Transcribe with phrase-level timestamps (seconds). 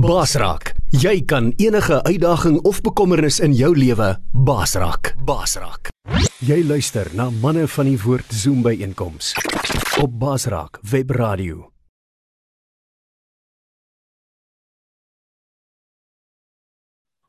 [0.00, 5.10] Basraak, jy kan enige uitdaging of bekommernis in jou lewe basraak.
[5.28, 5.90] Basraak.
[6.40, 9.34] Jy luister na manne van die woord Zoom by einkoms
[10.00, 11.66] op Basraak Webradio.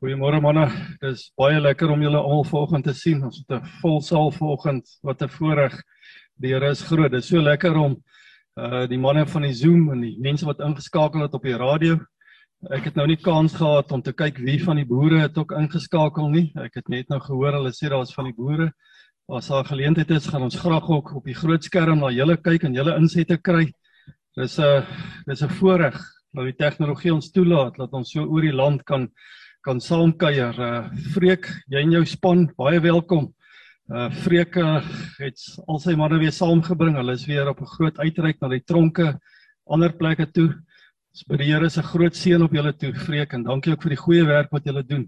[0.00, 0.64] Goeiemôre manne.
[1.02, 3.20] Dis baie lekker om julle almal vanoggend te sien.
[3.20, 4.88] Ons het 'n vol saal vanoggend.
[5.02, 5.76] Wat 'n voorreg.
[6.40, 7.10] Die Here is groot.
[7.10, 8.00] Dit is so lekker om
[8.56, 12.00] uh die manne van die Zoom en die mense wat ingeskakel het op die radio.
[12.70, 15.50] Ek het nou nie kans gehad om te kyk wie van die boere het ook
[15.58, 16.44] ingeskakel nie.
[16.62, 18.68] Ek het net nou gehoor hulle sê daar's van die boere.
[19.26, 22.68] As daar geleentheid is, gaan ons graag ook op die groot skerm na julle kyk
[22.68, 23.66] en julle insette kry.
[24.38, 24.86] Dis 'n uh,
[25.26, 25.98] dis 'n voorreg
[26.34, 29.10] dat die tegnologie ons toelaat dat ons so oor die land kan
[29.62, 30.54] kan saamkuier.
[30.54, 33.34] Uh Freek, jy en jou span, baie welkom.
[33.90, 34.82] Uh Freek uh,
[35.18, 36.94] het al sy manne weer saamgebring.
[36.94, 39.18] Hulle is weer op 'n groot uitreik na die tronke,
[39.66, 40.48] ander plekke toe.
[40.48, 40.71] Dis
[41.28, 44.00] by die Here se groot seën op julle toe, Freek, en dankie ook vir die
[44.00, 45.04] goeie werk wat julle doen.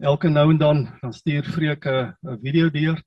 [0.00, 3.00] Elke nou en dan dan stuur Freek 'n video deur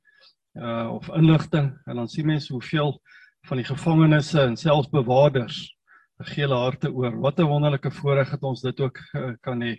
[0.57, 2.99] uh of inligting en dan sien mense hoeveel
[3.47, 5.75] van die gevangenes en selfs bewakers
[6.23, 7.19] gee hulle harte oor.
[7.21, 9.77] Wat 'n wonderlike voorreg het ons dit ook uh, kan hê.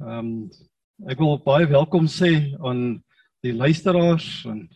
[0.00, 0.50] Um,
[1.08, 3.02] ek wil baie welkom sê aan
[3.40, 4.68] die luisteraars en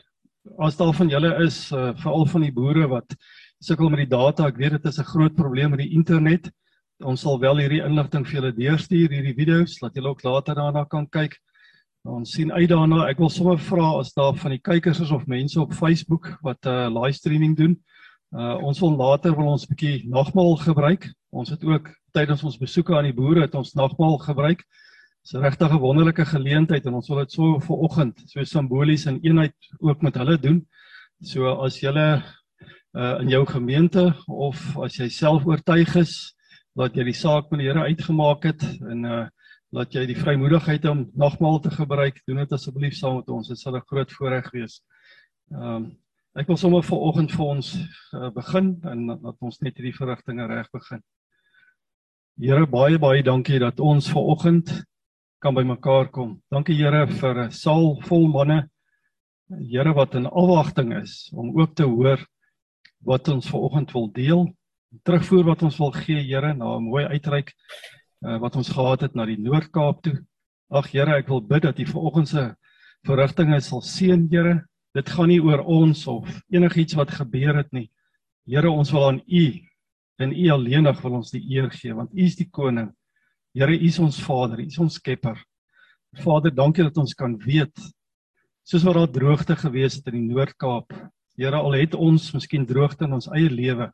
[0.59, 3.17] as daar van julle is uh, veral van die boere wat
[3.61, 6.51] sukkel met die data, ek weet dit is 'n groot probleem met die internet.
[7.03, 10.85] Ons sal wel hierdie inligting vir julle deurstuur, hierdie video's, laat julle ook later daarna
[10.91, 11.39] kan kyk.
[12.07, 13.05] Ons sien uit daarna.
[13.11, 16.59] Ek wil sommer vra as daar van die kykers is of mense op Facebook wat
[16.67, 17.77] 'n uh, live streaming doen.
[18.33, 21.11] Uh ons wil later wil ons 'n bietjie nagmaal gebruik.
[21.31, 24.65] Ons het ook tydens ons besoeke aan die boere het ons nagmaal gebruik.
[25.23, 29.21] Dis regtig 'n wonderlike geleentheid en ons wil dit so vir oggend so simbolies in
[29.23, 30.67] eenheid ook met hulle doen.
[31.23, 31.93] So as jy
[32.95, 36.35] uh in jou gemeente of as jy self oortuig is
[36.79, 39.25] dat jy die saak met die Here uitgemaak het en uh
[39.73, 43.49] laat jy die vrymoedigheid om nagmaal te gebruik, doen dit asseblief saam met ons.
[43.49, 44.83] Dit sal 'n groot voorreg wees.
[45.49, 45.97] Um
[46.37, 47.75] ek wil sommer vir oggend vir ons
[48.13, 51.01] uh, begin en dat ons net hierdie verrigtinge reg begin.
[52.41, 54.73] Here baie baie dankie dat ons ver oggend
[55.41, 56.43] kan by mekaar kom.
[56.51, 58.69] Dankie Here vir 'n saal vol manne.
[59.49, 62.21] Here wat in afwagting is om ook te hoor
[63.05, 64.57] wat ons vanoggend wil deel.
[65.01, 67.55] Terugvoer wat ons wil gee Here na 'n mooi uitreik
[68.27, 70.19] uh, wat ons gehad het na die Noord-Kaap toe.
[70.69, 72.43] Ag Here, ek wil bid dat U vanoggend se
[73.09, 74.67] verrigtinge sal seën Here.
[74.95, 77.89] Dit gaan nie oor ons of enigiets wat gebeur het nie.
[78.47, 79.45] Here, ons wil aan U
[80.19, 82.93] en U alleenig wil ons die eer gee want U is die koning.
[83.55, 85.41] Here, U is ons Vader, U is ons Skepper.
[86.21, 87.73] Vader, dankie dat ons kan weet
[88.63, 90.93] soos wat daar droogte gewees het in die Noord-Kaap.
[91.41, 93.89] Here, al het ons miskien droogte in ons eie lewe.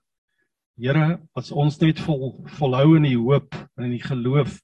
[0.79, 4.61] Here, as ons net vol volhou in die hoop en in die geloof,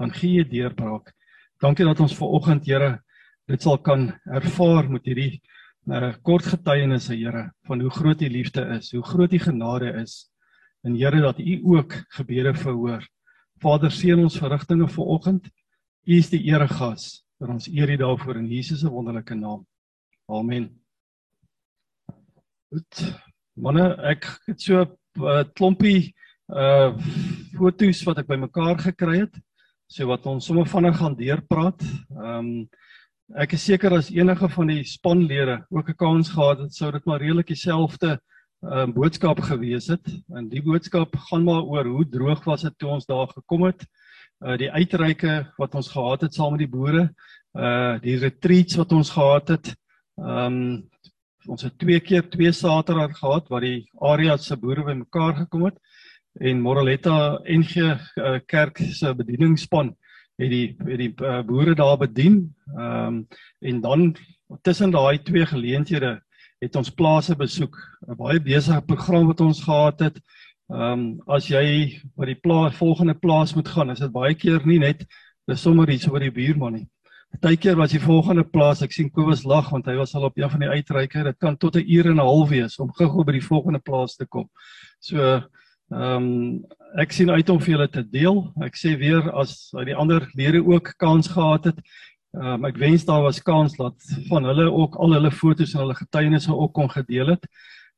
[0.00, 1.10] dan gee jy deurbraak.
[1.60, 3.02] Dankie dat ons ver oggend, Here,
[3.48, 5.42] dit sal kan ervaar met hierdie
[5.92, 10.16] uh, kort getuienisse, Here, van hoe groot U liefde is, hoe groot U genade is.
[10.88, 13.04] En Here, dat U ook gebede verhoor.
[13.60, 15.50] Vader seën ons verrigtinge vir oggend.
[16.08, 17.10] U is die eregas.
[17.42, 19.66] Vir ons eer U daarvoor in Jesus se wonderlike naam.
[20.32, 20.70] Amen.
[22.72, 23.04] Goed.
[23.58, 24.86] Manne, ek het so
[25.18, 26.14] uh, klompie
[26.48, 26.94] uh
[27.58, 29.34] foto's wat ek bymekaar gekry het.
[29.88, 31.82] So wat ons sommer vinnig gaan deurpraat.
[32.16, 32.52] Ehm um,
[33.36, 37.04] ek is seker as enige van die spanlede ook 'n kans gehad het, sou dit
[37.04, 38.18] maar redelik dieselfde
[38.64, 42.88] uh, boodskap gewees het en die boodskap gaan maar oor hoe droog was dit toe
[42.88, 43.84] ons daar gekom het.
[44.40, 47.10] Uh die uitreike wat ons gehad het saam met die boere,
[47.58, 49.74] uh die retreats wat ons gehad het.
[50.16, 50.88] Um
[51.48, 55.78] ons het twee keer twee Saterdag gehad waar die area se boere bymekaar gekom het
[56.40, 59.94] en Moraletta NG uh, Kerk se bedieningspan
[60.38, 62.54] het die het die uh, boere daar bedien.
[62.76, 63.26] Um
[63.60, 64.16] en dan
[64.62, 66.20] tussen daai twee geleenthede
[66.58, 67.76] het ons plase besoek,
[68.08, 70.20] 'n baie besige program wat ons gehad het.
[70.68, 74.66] Ehm um, as jy by die plaas volgende plaas moet gaan, is dit baie keer
[74.66, 75.06] nie net
[75.46, 76.88] dis sommer iets oor die buurman nie.
[77.36, 80.50] Partykeer was die volgende plaas, ek sien Kobus lag want hy was al op een
[80.50, 81.24] van die uitreike.
[81.24, 84.16] Dit kan tot 'n uur en 'n half wees om gou-gou by die volgende plaas
[84.16, 84.48] te kom.
[85.00, 85.42] So
[85.90, 86.64] ehm um,
[86.96, 88.52] ek sien uit om vir julle te deel.
[88.60, 91.80] Ek sê weer as uit die ander lede ook kans gehad het,
[92.36, 93.94] Ehm um, ek wens daar was kans dat
[94.28, 97.46] van hulle ook al hulle fotos en hulle getuienisse ook kon gedeel het.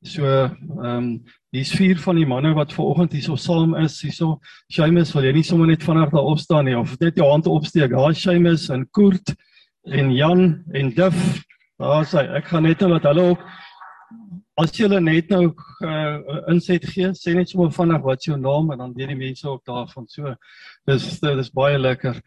[0.02, 1.08] So ehm um,
[1.52, 3.98] dis vier van die manne wat ver oggend hierso saam is.
[4.00, 4.38] Hierso
[4.72, 7.92] Seamus, wil jy nie sommer net vanaand daar opstaan nie of net jou hand opsteek?
[7.92, 9.34] Daar is Seamus en Kurt
[9.84, 11.42] en Jan en Duff.
[11.80, 13.44] Daar sê ek gaan net net hulle ook
[14.60, 15.50] as jy net nou
[15.84, 16.16] uh,
[16.52, 19.64] inset gee, sê net sommer vinnig wat jou naam en dan weet die mense ook
[19.68, 20.08] daarvan.
[20.08, 20.34] So
[20.88, 22.20] dis dis baie lekker.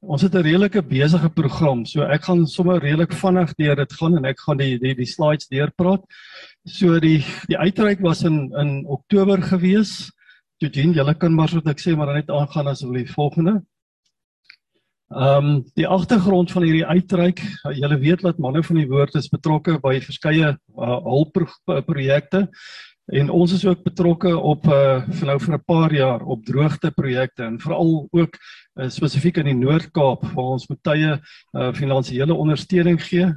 [0.00, 1.84] Ons het 'n redelike besige program.
[1.86, 5.06] So ek gaan sommer redelik vinnig deur dit gaan en ek gaan die die die
[5.06, 6.02] slides deurpraat.
[6.64, 10.10] So die die uitreik was in in Oktober gewees.
[10.62, 13.62] Eugene, julle kan maar so wat ek sê maar net aangaan asseblief volgende.
[15.12, 17.40] Ehm um, die agtergrond van hierdie uitreik,
[17.76, 22.48] julle weet dat manne van die woord is betrokke by verskeie uh, hulpprojekte
[23.12, 26.90] en ons is ook betrokke op uh, vir nou vir 'n paar jaar op droogte
[26.90, 28.38] projekte en veral ook
[28.80, 33.30] uh, spesifiek in die Noord-Kaap waar ons met tye uh, finansiële ondersteuning gee.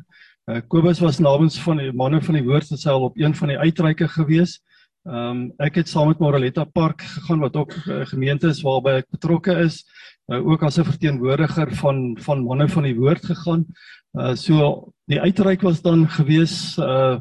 [0.48, 3.60] Uh, Kobus was namens van die manne van die woord self op een van die
[3.60, 4.60] uitreike gewees.
[5.08, 8.62] Ehm um, ek het saam met Moraletta Park gegaan wat ook 'n uh, gemeente is
[8.62, 9.86] waarby ek betrokke is
[10.28, 13.66] uh, ook as 'n verteenwoordiger van van manne van die woord gegaan.
[14.14, 17.20] Uh so die uitreik was dan gewees uh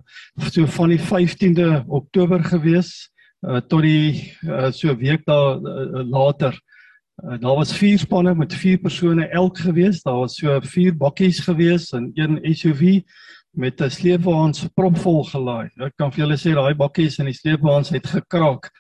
[0.51, 3.11] so van die 15de Oktober gewees
[3.47, 6.53] uh tot die uh, so week daar uh, later.
[6.55, 6.76] Uh,
[7.17, 10.03] daar was vier spanne met vier persone elk gewees.
[10.03, 13.03] Daar was so vier bakkies gewees en een SUV
[13.57, 15.71] met 'n sleepwaens propvol gelaai.
[15.81, 18.71] Ek kan vir julle sê daai bakkies en die sleepwaens het gekraak.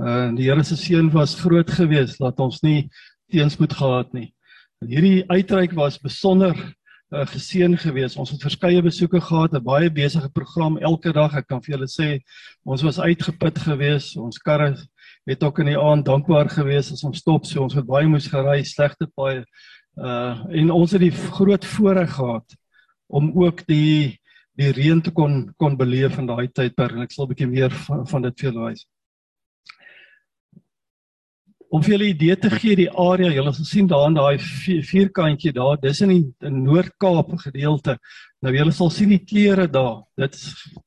[0.00, 2.88] Uh die Here se seën was groot geweest dat ons nie
[3.28, 4.34] teenspoed gehad nie.
[4.80, 6.56] En hierdie uitreik was besonder
[7.12, 8.16] uh, geseën geweest.
[8.16, 11.36] Ons het verskeie besoeke gehad, 'n baie besige program elke dag.
[11.36, 12.20] Ek kan vir julle sê,
[12.64, 14.16] ons was uitgeput geweest.
[14.16, 14.76] Ons karre
[15.28, 18.26] het ook in die aand dankbaar geweest as ons stop, so ons het baie moes
[18.30, 19.44] gery, slegte paaie.
[19.96, 22.56] Uh en ons het die groot voorreg gehad
[23.12, 24.18] om ook die
[24.56, 27.70] die reën te kon kon beleef in daai tydperk en ek sal 'n bietjie meer
[27.70, 28.86] van, van dit vir julle wys
[31.72, 34.38] om vir julle 'n idee te gee die area, julle sal sien daar in daai
[34.38, 37.96] vierkantjie daar, dis in die Noord-Kaap gedeelte.
[38.42, 40.02] Nou julle sal sien die kleure daar.
[40.16, 40.36] Dit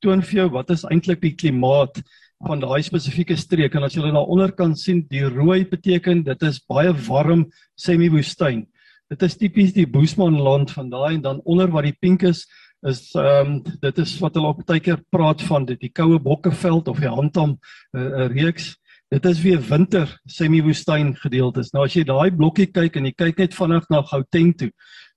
[0.00, 2.02] toon vir jou wat is eintlik die klimaat
[2.44, 6.60] van daai spesifieke streek en as julle na onderkant sien, die rooi beteken dit is
[6.68, 7.46] baie warm
[7.80, 8.66] semi-woestyn.
[9.10, 12.46] Dit is tipies die Boesman land van daai en dan onder wat die pink is
[12.86, 16.18] is ehm um, dit is wat hulle op baie keer praat van dit die koue
[16.20, 18.76] bokkeveld of die handam 'n uh, uh, reeks
[19.14, 21.70] Dit is weer winter semi-woestyn gedeeltes.
[21.70, 24.72] Nou as jy daai blokkie kyk en jy kyk net vinnig na Gauteng toe,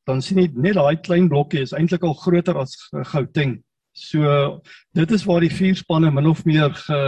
[0.06, 2.76] dan sien jy net daai klein blokkie is eintlik al groter as
[3.10, 3.58] Gauteng.
[4.00, 4.62] So
[4.96, 7.00] dit is waar die vier spanne min of meer ge,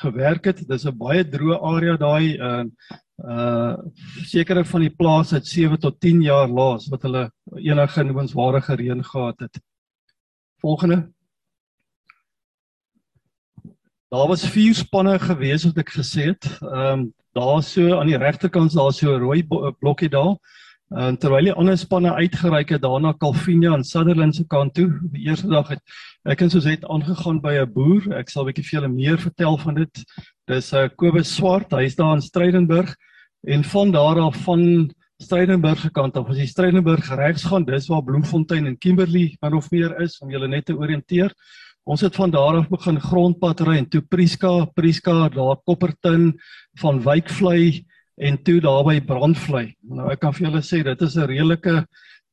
[0.00, 0.64] gewerk het.
[0.68, 2.64] Dis 'n baie droë area daai uh
[3.22, 3.76] uh
[4.26, 9.04] sekere van die plase het 7 tot 10 jaar laas wat hulle enige noemenswaardige reën
[9.04, 9.60] gehad het.
[10.60, 11.12] Volgende
[14.12, 16.44] Daar was vier spanne gewees wat ek gesê het.
[16.60, 19.40] Ehm um, daar so aan die regterkant daar so 'n rooi
[19.80, 20.36] blokkie daar.
[20.92, 25.24] En terwyl die ander spanne uitgereik het daarna Calvinia en Sutherland se kant toe, die
[25.24, 25.80] eerste dag het
[26.28, 28.12] ek en het aangegaan by 'n boer.
[28.18, 30.04] Ek sal 'n bietjie vir julle meer vertel van dit.
[30.46, 32.94] Dis uh, Kobus Swart, hy's daar in Strydenburg
[33.46, 37.88] en van daar af van Strydenburg se kant af, as jy Strydenburg regs gaan, dis
[37.88, 41.32] waar Bloemfontein en Kimberley maar of meer is om julle net te orienteer.
[41.84, 46.38] Ons het van daar af begin grondpad ry en toe Prieska, Prieska, daar Koppertin
[46.78, 47.86] van Wykvlei
[48.22, 49.72] en toe daar by Brandvlei.
[49.82, 51.86] Nou ek kan vir julle sê dit is 'n redelike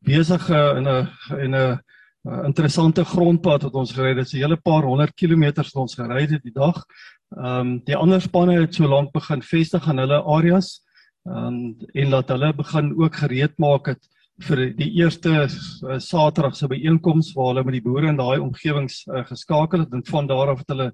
[0.06, 1.08] besige en 'n
[1.46, 1.80] en 'n
[2.46, 4.18] interessante grondpad wat ons gery het.
[4.18, 6.86] Dit is 'n hele paar honderd kilometers wat ons gery het die dag.
[7.38, 10.82] Ehm um, die ander spanne het so lank begin vestig aan hulle areas.
[11.26, 14.08] Ehm um, en laat hulle begin ook gereed maak het
[14.40, 19.04] vir die eerste uh, Saterdag se byeenkoms waar hulle met die boere in daai omgewings
[19.08, 20.92] uh, geskakel het en van daar af het hulle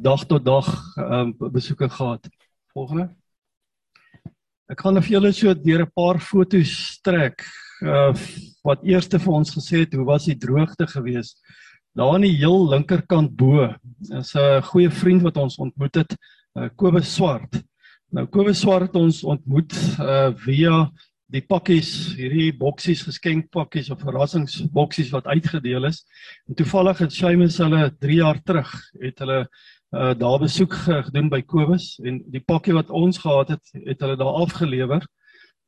[0.00, 2.28] dag tot dag um, besoeke gehad.
[2.72, 3.23] Volgende.
[4.72, 7.42] Ek gaan vir julle so deur 'n paar foto's trek
[7.84, 8.16] uh,
[8.64, 11.36] wat eerste vir ons gesê het hoe was die droogte geweest.
[11.92, 13.68] Daar aan die heel linkerkant bo
[14.08, 16.16] is 'n goeie vriend wat ons ontmoet het,
[16.56, 17.60] uh, Kobus Swart.
[18.10, 20.88] Nou Kobus Swart het ons ontmoet uh, via
[21.28, 26.06] die pakkies, hierdie boksies, geskenkpakkies of verrassingsboksies wat uitgedeel is.
[26.48, 29.46] En toevallig het Seamus hulle 3 jaar terug het hulle
[29.94, 30.74] uh daar besoek
[31.06, 35.04] gedoen by Kobus en die pakkie wat ons gehad het, het hulle daar afgelewer.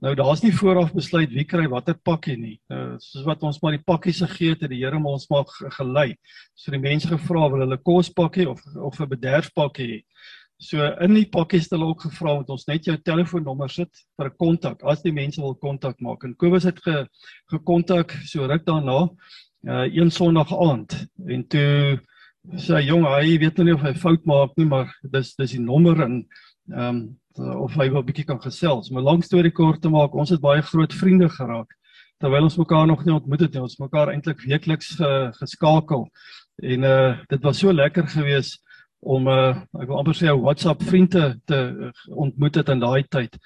[0.04, 2.56] Nou daar's nie vooraf besluit wie kry watter pakkie nie.
[2.72, 5.46] Uh soos wat ons maar die pakkies gegee het, het die Here ons maar
[5.78, 6.16] gelei.
[6.54, 10.00] So die mense gevra wil hulle kospakkie of of 'n bederfpakkie hê.
[10.58, 14.26] So in die pakkies het hulle ook gevra moet ons net jou telefoonnommer sit vir
[14.26, 16.24] 'n kontak as die mense wil kontak maak.
[16.24, 17.06] En Kobus het ge
[17.50, 19.08] gekontak so ruk daarna,
[19.68, 22.00] uh een Sondag aand en toe
[22.54, 25.62] sê hy jong, hy weet nie of hy fout maak nie, maar dis dis die
[25.62, 26.26] nommer en
[26.72, 28.90] ehm um, of hy wil 'n bietjie kan gesels.
[28.90, 31.68] Maar lank storie kort te maak, ons het baie groot vriende geraak
[32.22, 33.62] terwyl ons mekaar nog nie ontmoet het nie.
[33.62, 36.06] Ons mekaar eintlik weekliks uh, geskakel.
[36.64, 38.62] En uh dit was so lekker geweest
[39.00, 43.04] om 'n uh, ek wil amper sê 'n WhatsApp vriende te ontmoet het in daai
[43.08, 43.36] tyd.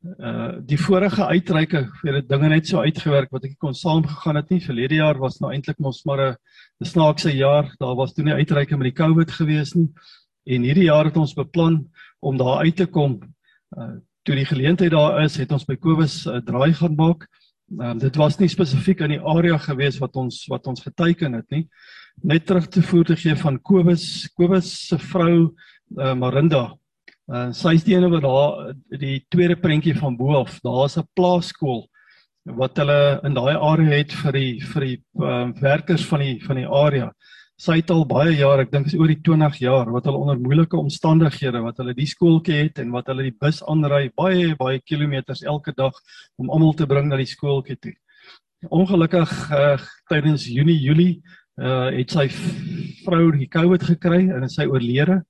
[0.00, 4.48] Uh die vorige uitreike het dit dinge net so uitgewerk wat ek kon saamgegaan het
[4.48, 4.60] nie.
[4.64, 7.68] Verlede jaar was nou eintlik mos maar 'n snaakse jaar.
[7.78, 9.90] Daar was toe nie uitreike met die COVID gewees nie.
[10.46, 11.84] En hierdie jaar het ons beplan
[12.20, 13.20] om daar uit te kom.
[13.76, 17.28] Uh toe die geleentheid daar is, het ons by Kobus 'n uh, draai gaan maak.
[17.78, 21.50] Um, dit was nie spesifiek in die area gewees wat ons wat ons geteken het
[21.50, 21.68] nie.
[22.22, 25.54] Net terug te voer te gee van Kobus, Kobus se vrou
[25.96, 26.79] uh, Marinda
[27.30, 30.58] Uh sy is die ene wat daar die tweede prentjie van bo af.
[30.64, 31.86] Daar's 'n plaaskool
[32.44, 36.56] wat hulle in daai area het vir die vir die uh, werkers van die van
[36.56, 37.12] die area.
[37.60, 40.38] Sy het al baie jare, ek dink is oor die 20 jaar wat hulle onder
[40.40, 44.80] moeilike omstandighede wat hulle die skooltjie het en wat hulle die bus aanry baie baie
[44.80, 45.92] kilometers elke dag
[46.38, 47.94] om almal te bring na die skooltjie toe.
[48.70, 49.78] Ongelukkig uh,
[50.10, 51.20] tydens Junie Julie
[51.60, 52.26] uh het sy
[53.04, 55.20] vrou die COVID gekry en sy oorlede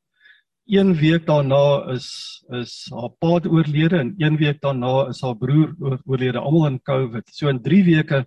[0.70, 2.08] een week daarna is
[2.50, 5.74] is haar pa oorlede en een week daarna is haar broer
[6.04, 7.30] oorlede almal in COVID.
[7.30, 8.24] So in 3 weke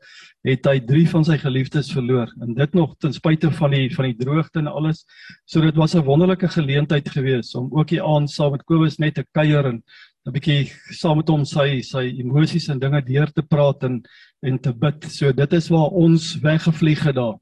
[0.47, 4.09] het hy 3 van sy geliefdes verloor en dit nog ten spyte van die van
[4.09, 5.05] die droogte en alles.
[5.45, 9.15] So dit was 'n wonderlike geleentheid geweest om ook hier aan saam met Kobus net
[9.15, 9.83] te kuier en
[10.25, 14.01] 'n bietjie saam met hom sy sy emosies en dinge deur te praat en
[14.41, 15.03] en te bid.
[15.11, 17.39] So dit is waar ons weggevlieg het daar.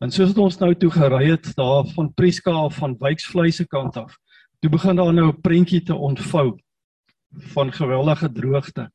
[0.00, 3.96] En soos ons nou toe gery het daar van Prieska af van Wyksvlei se kant
[3.96, 4.16] af
[4.60, 6.58] toe begin daar nou 'n prentjie te ontvou
[7.54, 8.90] van geweldige droogte.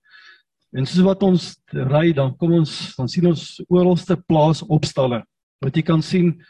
[0.72, 5.24] En soos wat ons ry, dan kom ons dan sien ons oralste plaas opstalle.
[5.62, 6.41] Wat jy kan sien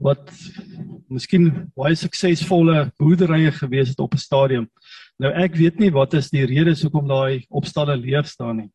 [0.00, 0.30] wat
[1.12, 4.68] miskien baie suksesvolle boerderye gewees het op 'n stadium.
[5.18, 8.70] Nou ek weet nie wat is die redes hoekom daai opstalle leeg staan nie.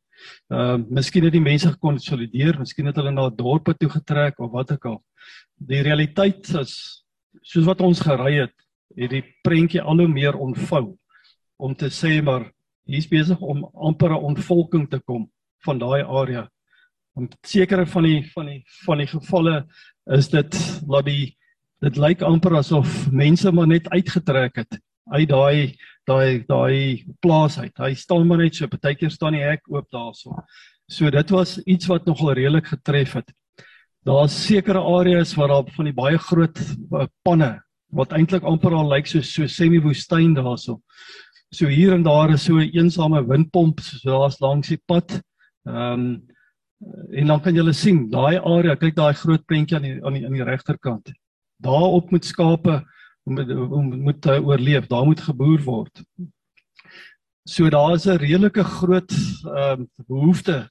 [0.50, 4.52] Ehm uh, miskien het die mense gekonsolideer, miskien het hulle na dorpe toe getrek of
[4.52, 5.04] wat ook al.
[5.58, 7.04] Die realiteit is
[7.42, 8.65] soos wat ons gery het,
[8.96, 10.98] het die prentjie al hoe meer ontvou
[11.58, 12.50] om te sê maar
[12.86, 15.30] hier's besig om amper 'n ontvolking te kom
[15.66, 16.50] van daai area.
[17.16, 19.66] Om sekere van die van die van die gevalle
[20.06, 20.52] is dit
[20.88, 21.38] dat die
[21.82, 24.80] dit lyk amper asof mense maar net uitgetrek het
[25.12, 25.76] uit daai
[26.06, 27.74] daai daai plaas uit.
[27.78, 30.36] Hy staan maar net so, partykeer staan die hek oop daarso.
[30.88, 33.32] So dit was iets wat nogal redelik getref het.
[34.06, 37.65] Daar's sekere areas waar daar van die baie groot uh, panne
[37.96, 40.80] wat eintlik amper al lyk so so semi-woestyn daarso.
[41.56, 45.22] So hier en daar is so 'n eensame windpomp so daar's langs die pad.
[45.68, 46.24] Ehm um,
[47.12, 50.26] en dan kan jy sien daai area, kyk daai groot prentjie aan die aan die
[50.26, 51.14] aan die regterkant.
[51.64, 52.84] Daarop moet skape
[53.24, 53.48] moet
[53.98, 56.04] moet uh, oorleef, daar moet geboer word.
[57.48, 60.70] So daar is 'n redelike groot ehm um, behoefte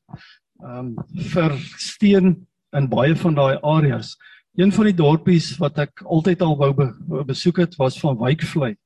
[0.62, 0.96] ehm um,
[1.32, 4.16] vir steen in baie van daai areas.
[4.54, 6.84] Een van die dorpies wat ek altyd al wou be,
[7.26, 8.76] besoek het was van Wykvlei.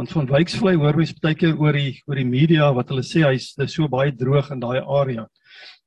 [0.00, 3.22] Want van Wyksvlei hoor mens baie keer oor die oor die media wat hulle sê
[3.28, 5.28] hy's so baie droog in daai area.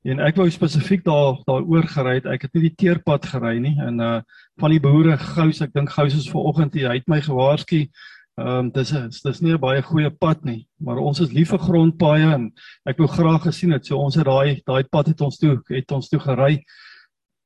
[0.08, 2.30] En ek wou spesifiek daar daaroor gery het.
[2.32, 4.20] Ek het nie die teerpad gery nie en uh
[4.62, 6.78] van die boere gous, ek dink gous is vanoggend.
[6.80, 7.82] Hy het my gewaarsku.
[8.40, 11.50] Ehm um, dis is dis nie 'n baie goeie pad nie, maar ons is lief
[11.52, 12.52] vir grondpaaie en
[12.86, 13.86] ek wou graag gesien het.
[13.86, 16.64] So ons het daai daai pad het ons toe het ons toe gery.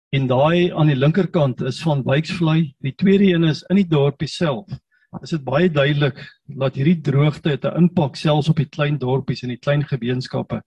[0.10, 2.72] En daai aan die linkerkant is van Wyksvlei.
[2.82, 4.66] Die tweede een is in die dorpie self.
[5.22, 6.18] Is dit baie duidelik
[6.62, 10.62] dat hierdie droogte 'n impak selfs op die klein dorpies en die klein gemeenskappe.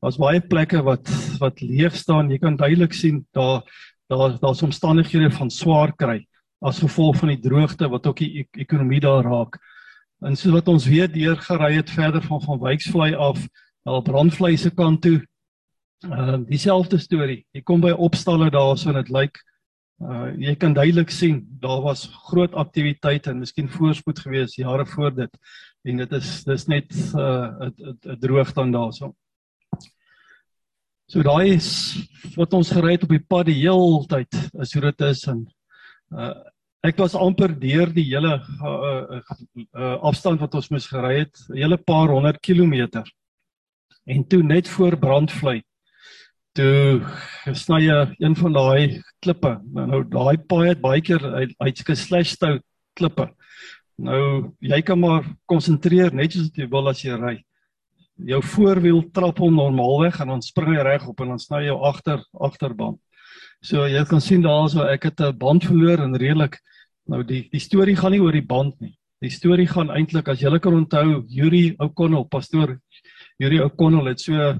[0.00, 1.08] Daar's baie plekke wat
[1.40, 2.30] wat leeg staan.
[2.30, 3.62] Jy kan duidelik sien daar
[4.08, 6.26] daar daar's omstandighede van swaar kry
[6.60, 9.58] as gevolg van die droogte wat ook die ek ekonomie daar raak.
[10.24, 13.46] En soos wat ons weet, deur gery het verder van van Wyksvlei af
[13.84, 15.20] na Brandvlei se kant toe
[16.04, 17.46] Uh, dieselfde storie.
[17.56, 19.38] Jy kom by opstalle daarso en dit lyk
[20.04, 25.14] uh jy kan duidelik sien daar was groot aktiwiteit en miskien voorspoed gewees jare voor
[25.16, 25.38] dit.
[25.88, 29.14] En dit is dis net uh 'n droog dan daarso.
[31.08, 31.96] So daai is
[32.36, 35.46] wat ons gery het op die pad die heeltyd is hoe dit is en
[36.12, 36.34] uh
[36.84, 39.20] ek was amper deur die hele uh, uh,
[39.74, 43.02] uh afstand wat ons moes gery het, hele paar honderd kilometer.
[44.04, 45.62] En toe net voor Brandvlei
[46.56, 49.52] toe sny jy een van daai klippe.
[49.72, 52.64] Nou, nou daai paai het baie keer uit sulke slash stout
[52.96, 53.28] klippe.
[53.96, 57.36] Nou jy kan maar konsentreer net soos jy wil as jy ry.
[58.16, 61.78] Jou voorwiel trap hom normaalweg en dan spring hy reg op en dan sny jou
[61.84, 63.00] agter agterband.
[63.64, 66.60] So jy kan sien daarso ek het 'n band verloor en redelik
[67.08, 68.96] nou die die storie gaan nie oor die band nie.
[69.22, 72.78] Die storie gaan eintlik as jy kan onthou Yuri O'Connell pastoor
[73.36, 74.56] Yuri O'Connell het so uh,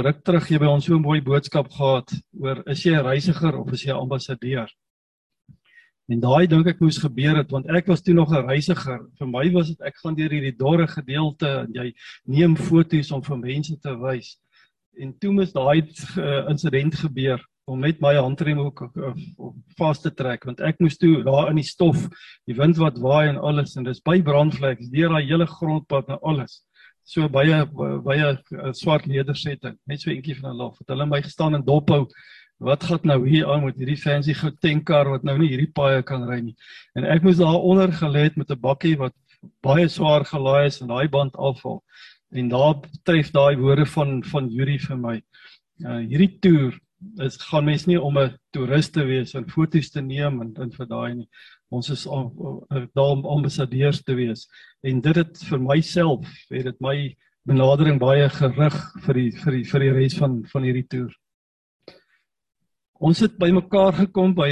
[0.00, 2.08] ruk terug hier by ons so 'n mooi boodskap gehad
[2.40, 4.70] oor is jy 'n reisiger of is jy 'n ambassadeur?
[6.08, 9.04] En daai dink ek moes gebeur het want ek was toe nog 'n reisiger.
[9.18, 11.92] Vir my was dit ek gaan deur hierdie dorre gedeelte en jy
[12.24, 14.38] neem foto's om vir mense te wys.
[14.98, 15.84] En toe moes daai
[16.16, 19.12] uh, insident gebeur om net my handrem ook uh,
[19.76, 22.08] vas te trek want ek moes toe daar in die stof,
[22.46, 26.18] die wind wat waai en alles en dis by brandvleks deur daai hele grondpad en
[26.22, 26.65] alles.
[27.06, 27.60] So baie
[28.02, 30.80] baie uh, swart ledersetting, net so eentjie van hulle af.
[30.82, 32.06] Het hulle my gestaan en dophou.
[32.66, 36.24] Wat gaan nou hier aan met hierdie fancy goutenkar wat nou nie hierdie paaie kan
[36.26, 36.56] ry nie.
[36.96, 39.14] En ek moes daar onder gelê het met 'n bakkie wat
[39.62, 41.82] baie swaar gelaai is en daai band afval.
[42.32, 45.22] En daar tref daai woorde van van Yuri vir my.
[45.84, 46.74] Uh, hierdie toer
[47.22, 50.72] is gaan mens nie om 'n toerist te wees en foto's te neem en en
[50.72, 51.28] vir daai nie.
[51.74, 54.46] Ons is daar om ambassadeurs te wees.
[54.86, 56.96] En dit het vir myself, het dit my
[57.46, 61.12] benadering baie gerig vir die vir die vir die res van van hierdie toer.
[62.96, 64.48] Ons het bymekaar gekom by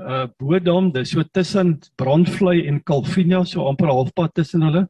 [0.00, 4.86] uh, Bodam, dis so tussen Brandvlei en Kalvinia, so amper halfpad tussen hulle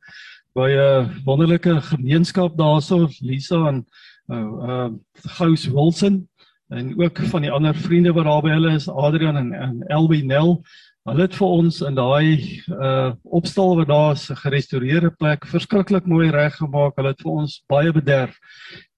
[0.54, 3.84] by 'n uh, wonderlike gemeenskap daarso, Lisa en
[4.28, 4.90] uh, uh
[5.38, 6.28] Gous Wilson
[6.68, 10.22] en ook van die ander vriende wat daar by hulle is, Adrian en, en Elby
[10.24, 10.62] Nel.
[11.02, 16.06] Hulle het vir ons in daai uh opstal wat daar is, 'n gerestoreerde plek, verskriklik
[16.06, 16.94] mooi reggemaak.
[16.96, 18.38] Hulle het vir ons baie bederf.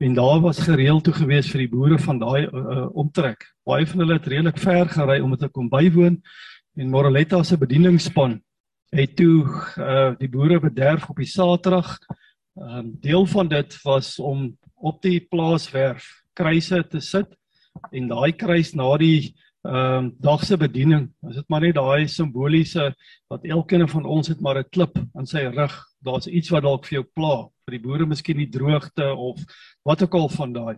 [0.00, 3.48] En daar was gereeld toe gewees vir die boere van daai uh, uh, omtrek.
[3.64, 6.20] Baie van hulle het redelik ver gery om te kom bywoon
[6.76, 8.42] en Moreletta se bedieningspan
[8.92, 11.98] het toe uh die boere bederf op die Saterdag.
[12.60, 17.32] uh, Deel van dit was om op die plaaswerf kruise te sit
[17.92, 19.34] en daai kruis na die
[19.64, 22.90] ehm um, dagse bediening, is dit maar net daai simboliese
[23.32, 25.74] wat elkeen van ons het maar 'n klip aan sy rug.
[26.04, 29.40] Daar's iets wat dalk vir jou pla, vir die boere miskien die droogte of
[29.84, 30.76] wat ook al van daai.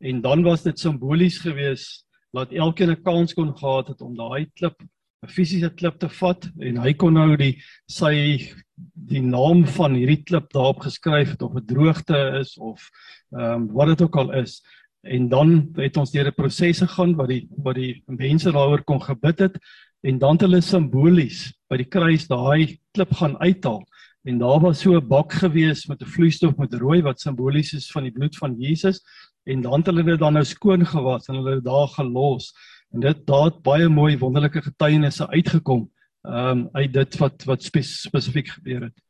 [0.00, 4.46] En dan was dit simbolies geweest dat elkeen 'n kans kon gehad het om daai
[4.54, 4.82] klip
[5.22, 7.56] 'n fisiese klip te vat en hy kon nou die
[7.88, 8.52] sy
[8.94, 12.90] die naam van hierdie klip daarop geskryf het of 'n droogte is of
[13.32, 14.62] ehm um, wat dit ook al is
[15.06, 19.00] en dan het ons deur 'n proses gegaan wat die wat die mense daaroor kon
[19.00, 19.58] gebid het
[20.02, 23.84] en dan het hulle simbolies by die kruis daai klip gaan uithaal
[24.26, 27.90] en daar was so 'n bak gewees met 'n vloeistof met rooi wat simbolies is
[27.90, 29.00] van die bloed van Jesus
[29.44, 32.52] en dan het hulle dit dan nou skoon gewas en hulle het daar gelos
[32.92, 35.90] en dit daar het baie mooi wonderlike getuienisse uitgekom
[36.26, 39.02] um, uit dit wat wat spesifiek gebeur het.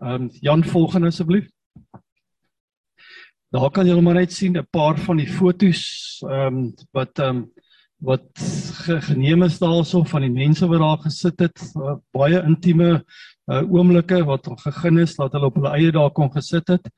[0.00, 1.48] Ehm um, Jan volgende asseblief.
[3.56, 5.82] Daar kan julle maar net sien 'n paar van die fotos
[6.28, 7.52] ehm um, wat ehm um,
[7.98, 8.28] wat
[8.84, 12.90] ge geneem is daarso van die mense wat daar gesit het, uh, baie intieme
[13.48, 16.90] uh, oomblikke wat gegin is dat hulle op hulle eie daar kon gesit het.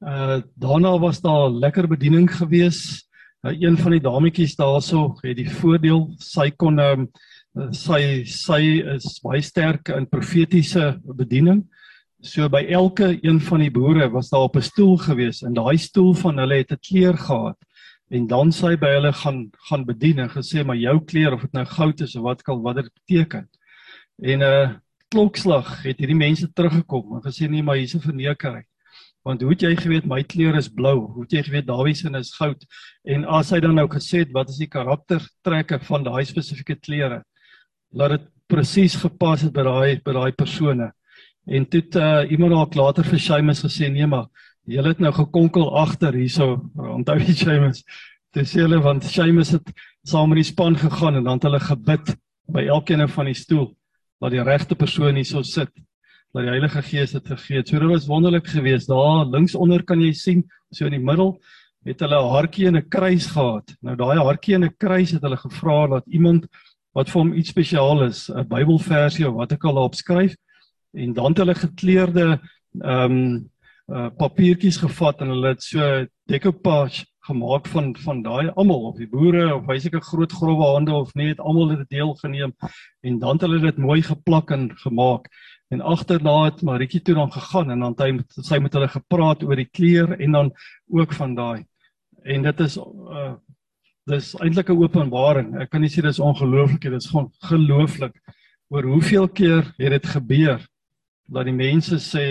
[0.00, 3.04] Uh daarna was daar lekker bediening gewees.
[3.44, 8.62] Uh, een van die dametjies daarso het die voordeel sy kon ehm um, sy sy
[8.96, 11.66] is baie sterk in profetiese bediening.
[12.20, 15.78] So by elke een van die boere was daar op 'n stoel gewees en daai
[15.78, 17.56] stoel van hulle het 'n kleur gehad.
[18.10, 21.52] En dan sy by hulle gaan gaan bedien en gesê maar jou kleur of dit
[21.52, 23.48] nou goud is of wat kal wat dit beteken.
[24.22, 24.74] En 'n uh,
[25.08, 28.64] klokslag het hierdie mense teruggekom en gesê nee maar hier's 'n vernekerry.
[29.22, 30.98] Want hoe het jy geweet my kleur is blou?
[31.12, 32.64] Hoe het jy geweet Dawid se is goud?
[33.04, 37.22] En as hy dan nou gesê het wat is die karaktertrekke van daai spesifieke kleure?
[37.92, 40.92] Laat dit presies gepas het by daai by daai persone.
[41.48, 44.28] En toe het uh, iemand dalk later vir Seamus gesê nee maar
[44.68, 46.58] julle het nou gekonkel agter hierso
[46.98, 47.84] onthou jy Seamus
[48.36, 49.72] dis hulle want Seamus het
[50.04, 52.16] saam met die span gegaan en dan het hulle gebid
[52.52, 53.70] by elkeen van die stoel
[54.20, 55.72] dat die regte persoon hierso sit
[56.34, 57.68] dat die Heilige Gees dit gegee het.
[57.68, 58.88] So dit was wonderlik geweest.
[58.88, 61.38] Daar links onder kan jy sien so in die middel
[61.88, 63.76] het hulle 'n hartjie en 'n kruis gehad.
[63.80, 66.46] Nou daai hartjie en 'n kruis het hulle gevra dat iemand
[66.92, 70.36] wat vir hom iets spesiaal is, 'n Bybelversie of wat ek al daarop skryf,
[70.98, 72.26] en dan het hulle gekleurde
[72.80, 73.46] ehm um,
[73.88, 75.84] uh, papiertjies gevat en hulle het so
[76.28, 80.94] decoupage gemaak van van daai almal of die boere of hy seker groot growwe hande
[80.96, 82.54] of nie het almal dit deel geneem
[83.04, 85.28] en dan het hulle dit mooi geplak en gemaak.
[85.68, 88.88] En agterna het Maritjie toe dan gegaan en dan het hy met sy met hulle
[88.88, 90.52] gepraat oor die kleur en dan
[90.88, 91.66] ook van daai.
[92.24, 93.34] En dit is uh,
[94.08, 95.52] dis eintlik 'n openbaring.
[95.60, 98.16] Ek kan nie sê dis ongelooflik dit is gewoon gelooflik
[98.68, 100.64] oor hoeveel keer het dit gebeur
[101.28, 102.26] dat die mense sê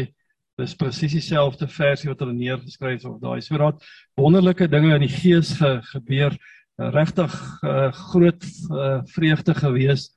[0.57, 3.41] dis presies dieselfde versie wat hulle neergeskryf het of daai.
[3.45, 3.83] So dat
[4.17, 6.37] wonderlike dinge in die gees ge, gebeur.
[6.77, 7.33] Regtig
[7.65, 10.11] uh, groot uh, vreugde gewees.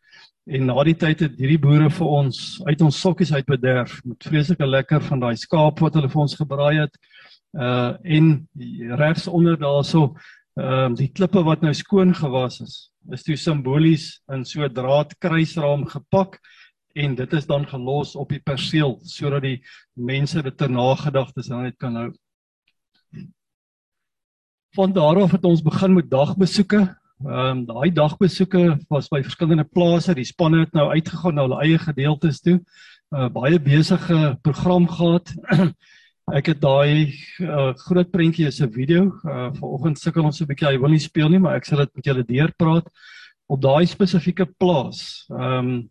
[0.49, 4.29] En na die tyd het hierdie boere vir ons uit ons sokkies uit bederf met
[4.29, 7.01] vreeslike lekker van daai skaap wat hulle vir ons gebraai het.
[7.57, 8.29] Uh en
[9.01, 10.15] regs onder daarso
[10.61, 14.75] ehm uh, die klippe wat nou skoon gewas is is toe simbolies in so 'n
[14.75, 16.39] draad kruisraam gepak
[16.95, 19.59] en dit is dan gelos op die perseel sodat die
[19.95, 22.11] mense dit ter nagedagtes dan net kan hou.
[24.75, 26.87] Van daar af het ons begin met dagbesoeke.
[27.21, 30.15] Ehm um, daai dagbesoeke was by verskillende plase.
[30.15, 32.61] Die spanne het nou uitgegaan na hulle eie gedeeltes toe.
[33.11, 35.35] Uh, baie besige program gehad.
[36.39, 37.11] Ek het daai
[37.43, 39.11] uh, groot prentjie is 'n video.
[39.27, 40.69] Uh, Vanoggend sukkel ons 'n bietjie.
[40.69, 42.87] Hy wil nie speel nie, maar ek sal dit met julle deurpraat
[43.51, 45.27] op daai spesifieke plaas.
[45.29, 45.91] Ehm um,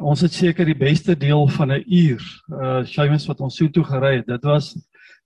[0.00, 3.84] ons het seker die beste deel van 'n uur uh Seamus wat ons so toe
[3.84, 4.26] gery het.
[4.26, 4.74] Dit was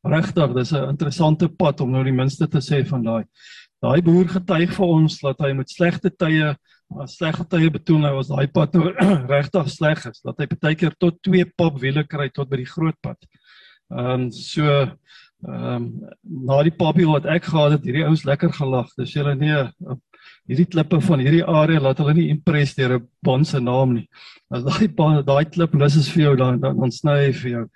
[0.02, 3.24] regtig, dis 'n interessante pad om nou die minste te sê van daai.
[3.80, 6.56] Daai boer getuig vir ons dat hy met slegte tye,
[7.00, 8.92] as slegte tye betoon hy was daai pad nou
[9.34, 12.68] regtig sleg is, dat hy baie keer tot 2 pap wiele kry tot by die
[12.68, 13.16] groot pad.
[13.90, 14.64] Ehm um, so
[15.46, 15.84] ehm um,
[16.22, 18.88] na die papie wat ek gehad het, hierdie ouens lekker gelag.
[18.98, 19.64] Dis julle nee,
[20.48, 24.08] hierdie klippe van hierdie area laat hulle nie impress deur 'n bond se naam nie.
[24.50, 24.88] As daai
[25.22, 27.66] daai klip lus is vir jou dan dan ontsny hy vir jou.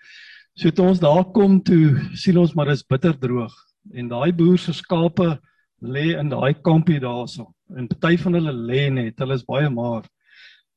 [0.56, 3.54] So toe ons daar kom toe sien ons maar dis bitter droog
[3.92, 5.38] en daai boer se skape
[5.82, 7.52] lê in daai kampie daarso.
[7.76, 10.04] En party van hulle lê net, hulle is baie maar.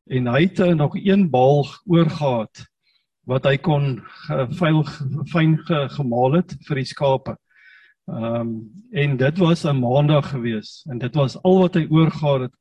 [0.09, 2.65] En hy het nog een bal oorgehad
[3.27, 3.97] wat hy kon
[4.55, 4.83] vuil
[5.33, 7.35] fyn ge, gemaal het vir die skape.
[8.07, 8.51] Ehm um,
[8.91, 12.53] en dit was 'n maandag gewees en dit was al wat hy oorgehad het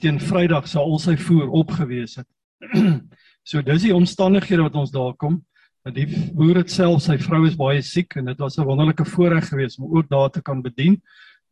[0.00, 2.28] teen Vrydag sou al sy voer opgewees het.
[3.50, 5.44] so dis die omstandighede wat ons daar kom.
[5.92, 9.48] Die boer het self, sy vrou is baie siek en dit was 'n wonderlike voorreg
[9.48, 11.02] geweest om ook daar te kan bedien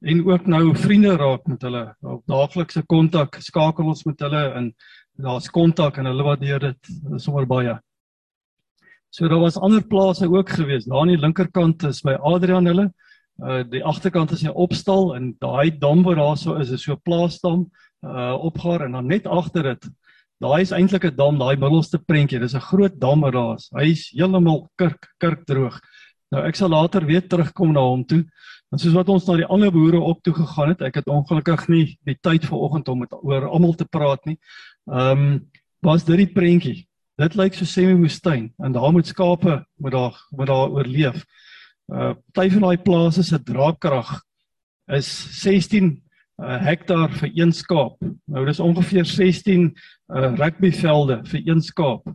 [0.00, 4.74] en ook nou vriende raak met hulle op daaglikse kontak skakel ons met hulle en
[5.20, 7.78] daar's kontak en hulle waardeer dit sommer baie.
[9.10, 10.84] So daar was ander plase ook gewees.
[10.84, 12.92] Daar aan die linkerkant is by Adrian hulle.
[13.40, 17.02] Uh die agterkant is 'n opstal en daai dam wat daarso is is so 'n
[17.02, 17.70] plaasdam
[18.04, 19.90] uh opgaar en dan net agter dit.
[20.40, 22.40] Daai is eintlik 'n dam, daai middelste prentjie.
[22.40, 23.70] Dis 'n groot dam wat daar is.
[23.72, 25.80] Hy's heeltemal kirk kirk droog.
[26.30, 28.24] Nou ek sal later weer terugkom na hom toe.
[28.72, 31.68] En soos wat ons na die ander boere op toe gegaan het, ek het ongelukkig
[31.68, 34.38] nie die tyd vanoggend om met oor almal te praat nie.
[34.90, 35.50] Ehm um,
[35.82, 36.86] was dit die prentjie.
[37.18, 41.24] Dit lyk so semi-woestyn en daar moet skape moet daar moet daar oorleef.
[41.92, 44.22] Uh party van daai plase se draagkrag
[44.96, 45.08] is
[45.42, 46.02] 16
[46.40, 47.98] uh, hektaar vir een skaap.
[48.24, 52.08] Nou dis ongeveer 16 uh, rugbyvelde vir een skaap.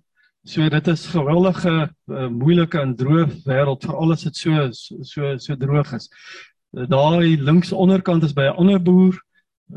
[0.48, 5.56] So dit is geweldige uh, moeilike en droë wêreld vir alles wat so so so
[5.60, 6.10] droog is.
[6.72, 9.16] Daai links onderkant is by 'n ander boer.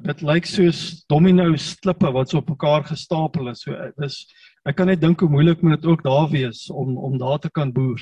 [0.07, 3.63] Dit lyk soos domino klippe wat so op mekaar gestapel is.
[3.63, 4.27] So dis
[4.65, 7.51] ek kan net dink hoe moeilik moet dit ook daar wees om om daar te
[7.51, 8.01] kan boer.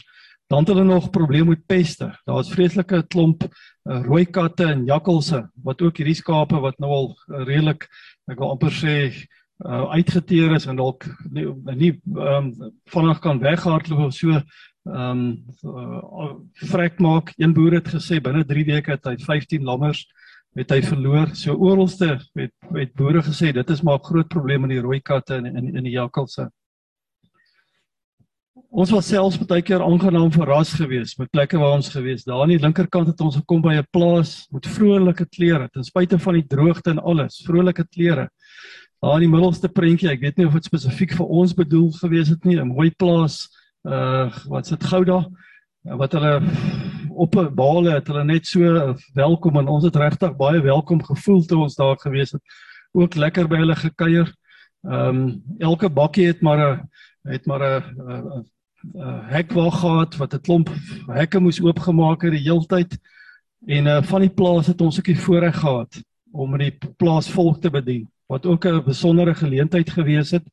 [0.49, 2.09] Dan het hulle nog probleme met peste.
[2.25, 7.11] Daar's vreeslike klomp uh, rooi katte en jakkalse wat ook hierdie skape wat nou al
[7.13, 7.85] uh, redelik
[8.29, 12.53] ek wil amper sê uh, uitgeteer is en dalk nie nie um,
[12.93, 14.41] vinnig kan weghardloop of so
[14.89, 15.23] ehm um,
[15.69, 16.31] uh,
[16.71, 17.35] vrek maak.
[17.37, 20.07] Een boer het gesê binne 3 weke het hy 15 lammers
[20.57, 21.35] het hy verloor.
[21.37, 25.01] So oralste het het boere gesê dit is maar 'n groot probleem in die rooi
[25.01, 26.49] katte en in in die jakkalse.
[28.69, 32.27] Ons was selfs baie keer aangenaam verras geweest met plekke waar ons geweest.
[32.29, 36.19] Daar aan die linkerkant het ons gekom by 'n plaas met vrolike kleure, ten spyte
[36.19, 38.29] van die droogte en alles, vrolike kleure.
[39.01, 42.29] Daar in die middelste prentjie, ek weet nie of dit spesifiek vir ons bedoel gewees
[42.29, 43.49] het nie, 'n mooi plaas
[43.85, 45.27] uh wat sit Gouda
[45.85, 46.43] wat hulle
[47.09, 51.43] op 'n bale het hulle net so welkom en ons het regtig baie welkom gevoel
[51.47, 52.43] toe ons daar gewees het.
[52.93, 54.35] Ook lekker by hulle gekuier.
[54.85, 56.89] Ehm um, elke bakkie het maar 'n
[57.25, 58.45] het maar 'n
[58.85, 60.69] 'n hekwag gehad wat 'n klomp
[61.07, 62.99] hekke moes oopgemaak het die heeltyd.
[63.67, 67.71] En uh van die plaas het ons ook die voorreg gehad om die plaasvolk te
[67.71, 70.45] bedien wat ook 'n besondere geleentheid gewees het.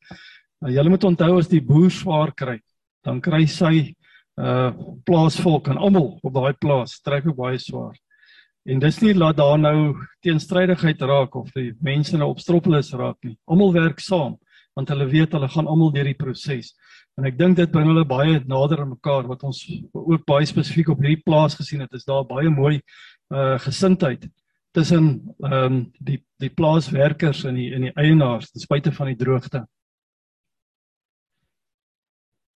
[0.60, 2.60] Nou julle moet onthou as die boer swaar kry,
[3.04, 3.94] dan kry sy
[4.36, 4.72] uh
[5.04, 7.96] plaasvolk en almal op daai plaas trek ook baie swaar.
[8.66, 13.36] En dis nie laat daar nou teenstrydigheid raak of die mense nou opstroppelus raak nie.
[13.46, 14.36] Almal werk saam
[14.76, 16.74] want hulle weet hulle gaan almal deur die proses.
[17.16, 19.62] En ek dink dit bring hulle baie nader aan mekaar wat ons
[19.96, 21.94] ook baie spesifiek op hierdie plaas gesien het.
[21.96, 22.80] Is daar baie mooi
[23.34, 24.28] uh gesindheid
[24.76, 25.06] tussen
[25.40, 29.64] ehm um, die die plaaswerkers en die en die eienaars ten spyte van die droogte.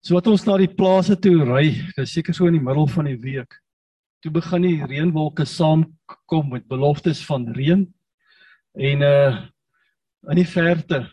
[0.02, 3.06] So wat ons na die plase toe ry, dis seker so in die middel van
[3.06, 3.60] die week.
[4.26, 7.86] Toe begin die reënwolke saamkom met beloftes van reën.
[8.74, 9.38] En uh
[10.28, 11.06] in die verte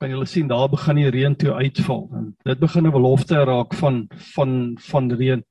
[0.00, 3.74] kan jy sien daar begin die reën toe uitval en dit begin 'n belofte raak
[3.74, 5.44] van van van reën.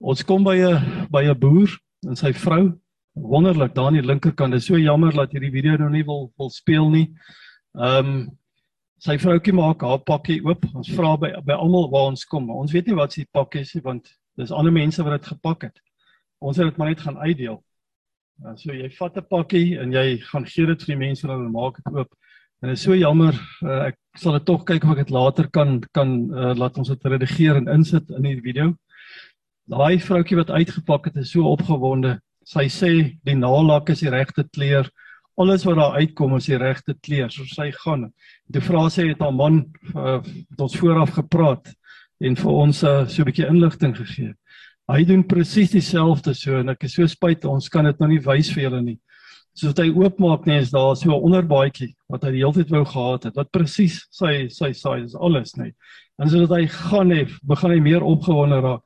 [0.00, 1.70] Ons kom by 'n by 'n boer
[2.06, 4.52] en sy vrou Wonderlik daar aan die linkerkant.
[4.52, 7.10] Dit is so jammer dat hierdie video nou nie wil wil speel nie.
[7.76, 8.30] Ehm um,
[9.02, 10.64] sy vroutjie maak haar pakkie oop.
[10.74, 12.48] Ons vra by by almal waar ons kom.
[12.50, 14.08] Ons weet nie wat se pakkie is nie want
[14.40, 15.82] dis ander mense wat dit gepak het.
[16.40, 17.60] Ons het dit maar net gaan uitdeel.
[18.44, 21.36] Uh, so jy vat 'n pakkie en jy gaan gee dit vir die mense wat
[21.36, 22.16] hulle maak dit oop.
[22.62, 23.34] En dit is so jammer.
[23.58, 26.92] Uh, ek sal dit tog kyk of ek dit later kan kan uh, laat ons
[26.92, 28.68] dit redigeer en insit in die video.
[29.72, 32.20] Daai vroutjie wat uitgepak het is so opgewonde.
[32.46, 32.92] Sy sê
[33.26, 34.86] die naalak is die regte kleur.
[35.42, 37.32] Alles wat daar uitkom is die regte kleur.
[37.34, 38.12] So sy gaan.
[38.46, 39.64] Die vrou sê het haar man
[39.96, 40.20] uh,
[40.54, 41.72] ons vooraf gepraat
[42.22, 44.36] en vir ons uh, so 'n bietjie inligting gegee.
[44.86, 48.22] Hy doen presies dieselfde so en ek is so spyt ons kan dit nou nie
[48.22, 49.00] wys vir julle nie.
[49.54, 52.84] Soos hy oopmaak net is daar so 'n onderbaadjie wat hy die hele tyd wou
[52.84, 53.36] gehad het.
[53.36, 55.74] Wat presies sy sy size is alles net.
[56.18, 58.82] En sodat hy gaan hê, begin hy meer opgewonde raak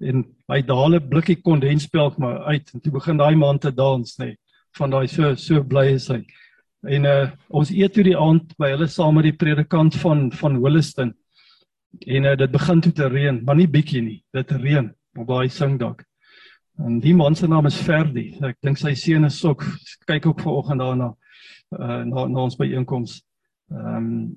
[0.00, 4.18] en hy daal 'n blikkie kondensmelk maar uit en toe begin daai man te dans
[4.18, 4.34] nê
[4.78, 6.22] van daai so so bly is hy
[6.86, 10.60] en uh, ons eet toe die aand by hulle saam met die predikant van van
[10.62, 11.14] Holliston
[12.06, 15.48] en uh, dit begin toe te reën maar nie bietjie nie dit reën op daai
[15.48, 16.04] singdak
[16.78, 18.30] en die man se naam is Ferdi.
[18.44, 19.64] Ek dink sy seun is ook
[20.06, 21.08] kyk ook vanoggend daarna
[21.78, 23.20] uh, na na ons byeenkoms.
[23.72, 24.36] Ehm um,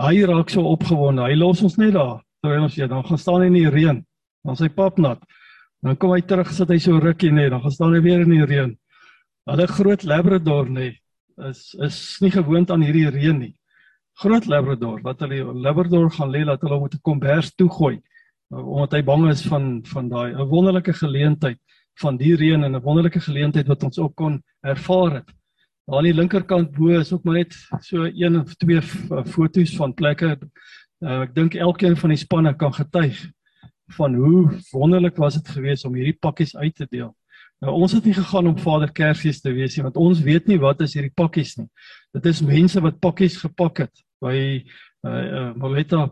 [0.00, 1.24] hy raak so opgewonde.
[1.24, 2.20] Hy los ons net daar.
[2.42, 4.02] Terwyl ons ja dan gaan staan in die reën.
[4.44, 5.20] Dan sy pap nat.
[5.84, 8.32] Dan kom hy terug sit hy so rukkie net, dan gaan staan hy weer in
[8.32, 8.72] die reën.
[9.50, 10.94] Hulle groot labrador nê
[11.50, 13.54] is is nie gewoond aan hierdie reën nie.
[14.22, 18.00] Groot labrador wat hulle labrador gaan lê dat hulle moet 'n kombers toegooi
[18.50, 21.58] omdat hy bang is van van daai 'n wonderlike geleentheid
[22.02, 25.32] van die reën en 'n wonderlike geleentheid wat ons ook kon ervaar het.
[25.86, 28.82] Daar aan die linkerkant bo is ook maar net so een of twee
[29.24, 30.38] foto's van plekke.
[31.00, 33.30] Uh, ek dink elkeen van die spanne kan getuig
[33.96, 37.12] van hoe wonderlik was dit geweest om hierdie pakkies uit te deel.
[37.60, 40.58] Nou ons het nie gegaan om Vader Kersfees te wees nie want ons weet nie
[40.58, 41.68] wat is hierdie pakkies nie.
[42.16, 44.64] Dit is mense wat pakkies gepak het by
[45.04, 46.08] uh, uh Moleta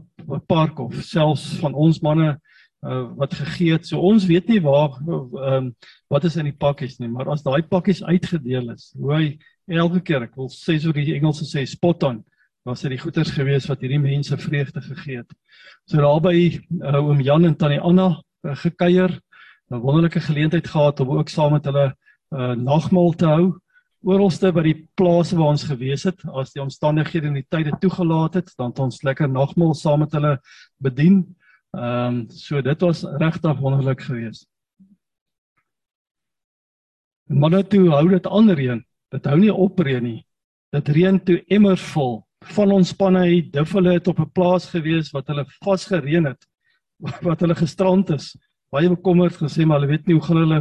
[0.46, 2.36] Park of selfs van ons manne
[2.82, 3.86] uh wat gegee het.
[3.86, 7.42] So ons weet nie waar ehm uh, wat is in die pakkies nie, maar as
[7.42, 9.24] daai pakkies uitgedeel is, hoe hy
[9.78, 12.22] elke keer, ek wil sê so die Engelse sê spot on,
[12.66, 15.32] was dit die goeders gewees wat hierdie mense vreugde gegee het.
[15.86, 19.18] So daarby uh, oom Jan en tannie Anna uh, gekuier,
[19.70, 21.94] 'n wonderlike geleentheid gehad om ook saam met hulle
[22.34, 23.46] uh, nagmaal te hou
[24.02, 28.40] oralste by die plase waar ons gewees het, as die omstandighede en die tye toegelaat
[28.40, 30.36] het, dan het ons lekker nagmaal saam met hulle
[30.82, 31.22] bedien.
[31.72, 34.46] Ehm um, so dit was regtig wonderlik geweest.
[37.32, 38.84] Maar net toe hou dit aan reën.
[39.12, 40.20] Dit hou nie op reën nie.
[40.72, 42.20] Dit reën toe emmers vol
[42.52, 46.46] van ons spanne het duffele het op 'n plaas gewees wat hulle vasgereën het
[47.28, 48.36] wat hulle gestrand is
[48.72, 50.60] baie bekommerd gesê maar hulle weet nie hoe gaan hulle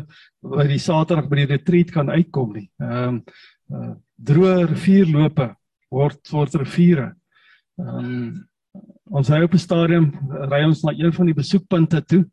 [0.57, 2.67] by die Saterdag by die retreat kan uitkom nie.
[2.81, 3.23] Ehm um,
[3.71, 5.47] uh, droë rivierlope
[5.89, 7.11] word word riviere.
[7.79, 8.47] Ehm um,
[9.11, 10.11] ons ry op 'n stadium
[10.51, 12.23] ry ons na een van die besoekpunte toe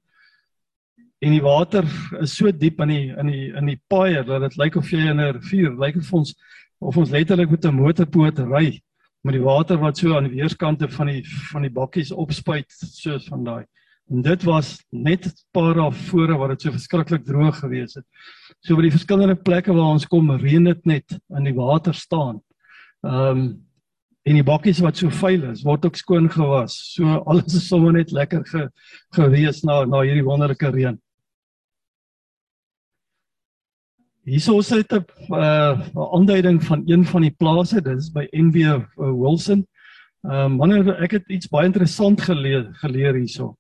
[1.18, 1.86] en die water
[2.22, 5.08] is so diep in die in die in die paai dat dit lyk of jy
[5.10, 6.34] in 'n rivier lyk of ons
[6.78, 8.80] of ons letterlik met 'n motorboot ry
[9.24, 13.26] met die water wat so aan die weerskante van die van die bakkies opspuit soos
[13.28, 13.64] van daai.
[14.08, 18.04] En dit was net 'n paar dae voor wat dit so verskriklik droog gewees het.
[18.60, 22.40] So by die verskillende plekke waar ons kom, reën dit net in die water staan.
[23.04, 23.66] Ehm um,
[24.28, 26.74] en die bakkies wat so vuil is, word ook skoon gewas.
[26.94, 28.68] So alles is sommer net lekker ge,
[29.16, 30.98] gewees na na hierdie wonderlike reën.
[34.24, 35.80] Hierso is dit 'n uh,
[36.12, 39.66] aanduiding van een van die plase, dit is by NW Wilson.
[40.24, 43.56] Ehm uh, manne, ek het iets baie interessant geleer geleer hierso.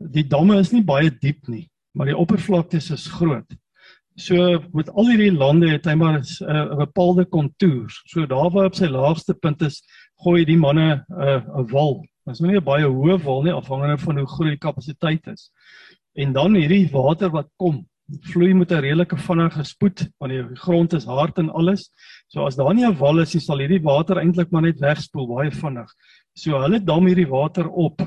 [0.00, 3.56] Die damme is nie baie diep nie, maar die oppervlakte is groot.
[4.16, 7.88] So met al hierdie lande het hy maar 'n uh, bepaalde kontour.
[8.06, 9.82] So daar waar op sy laagste punt is,
[10.24, 12.00] gooi die manne 'n uh, 'n wal.
[12.26, 15.50] Dit is nie 'n baie hoë wal nie, afhangende van hoe groot die kapasiteit is.
[16.16, 17.86] En dan hierdie water wat kom
[18.32, 21.90] vloei met 'n redelike vinnige spoed want die grond is hard en alles.
[22.28, 25.26] So as daar nie 'n wal is nie, sal hierdie water eintlik maar net wegspoel
[25.26, 25.88] baie vinnig.
[26.34, 28.00] So hulle dam hierdie water op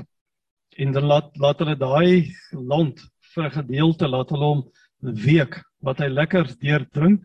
[0.78, 3.00] en dan laat laat hulle daai land
[3.34, 4.62] vir 'n gedeelte laat hulle hom
[5.00, 7.22] week wat hy lekker deurdrink.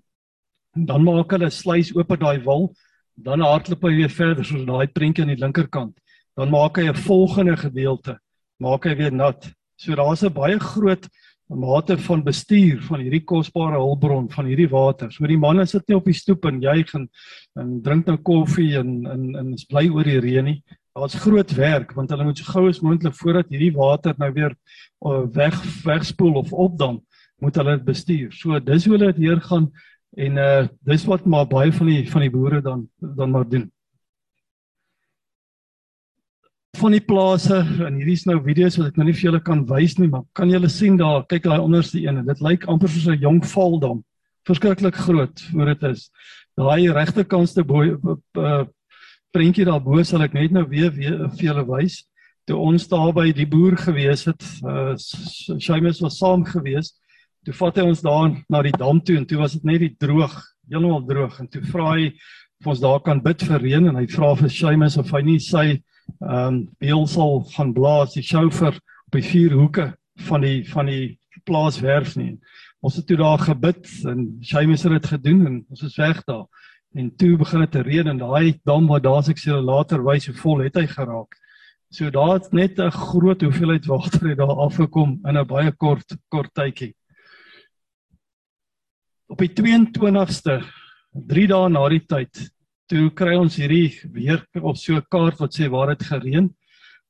[0.75, 2.69] Dan maak hulle sluys oop op daai wal,
[3.15, 5.95] dan hardloop hy weer verder soos daai prentjie aan die linkerkant.
[6.37, 8.19] Dan maak hy 'n volgende gedeelte,
[8.59, 9.51] maak hy weer nat.
[9.77, 11.07] So daar's 'n baie groot
[11.49, 15.11] 'n mate van bestuur van hierdie kosbare hulpbron van hierdie water.
[15.11, 17.09] So die manne sit nie op die stoep en juig en
[17.55, 20.61] en drink nou koffie en en en is bly oor die reën nie.
[20.99, 24.55] Daar's groot werk want hulle moet so gou as moontlik voordat hierdie water nou weer
[25.05, 26.99] uh, weg wegspoel of opdam,
[27.39, 28.33] moet hulle dit bestuur.
[28.35, 29.71] So dis hoe hulle dit hier gaan
[30.17, 33.71] En uh dis wat maar baie van die van die boere dan dan maar doen.
[36.77, 39.65] Van die plase en hierdie is nou video's wat ek nou nie vir julle kan
[39.69, 42.89] wys nie, maar kan julle sien daar, kyk daai onderste een en dit lyk amper
[42.89, 44.03] soos 'n jong valdam.
[44.47, 46.09] Verskriklik groot hoe dit is.
[46.57, 48.65] Daai regterkantste uh,
[49.35, 52.01] prentjie daarbo sal ek net nou weer weer vir julle wys.
[52.49, 56.95] Toe ons daar by die boer gewees het, uh Seamus was saam gewees.
[57.45, 59.95] Toe vat hy ons daar na die dam toe en toe was dit net die
[60.01, 60.33] droog,
[60.69, 62.09] heeltemal droog en toe vra hy
[62.59, 65.39] of ons daar kan bid vir reën en hy vra vir Seamus of hy nie
[65.43, 69.91] sy ehm um, beel sal gaan blaas die sjoufer op die vier hoeke
[70.27, 72.33] van die van die plaaswerf nie.
[72.81, 76.47] Ons het toe daar gebid en Seamus het dit gedoen en ons is weg daar.
[76.97, 80.25] En toe begin dit te reën en daai dam wat daar ek sê later wys
[80.25, 81.35] hoe vol het hy geraak.
[81.93, 86.17] So daar het net 'n groot hoeveelheid water het daar afgekom in 'n baie kort
[86.29, 86.95] kort tydjie.
[89.27, 90.63] Op die 22ste
[91.13, 92.49] 3 dae na die tyd
[92.87, 96.49] toe kry ons hierdie weer op so 'n kaart wat sê waar dit gereën.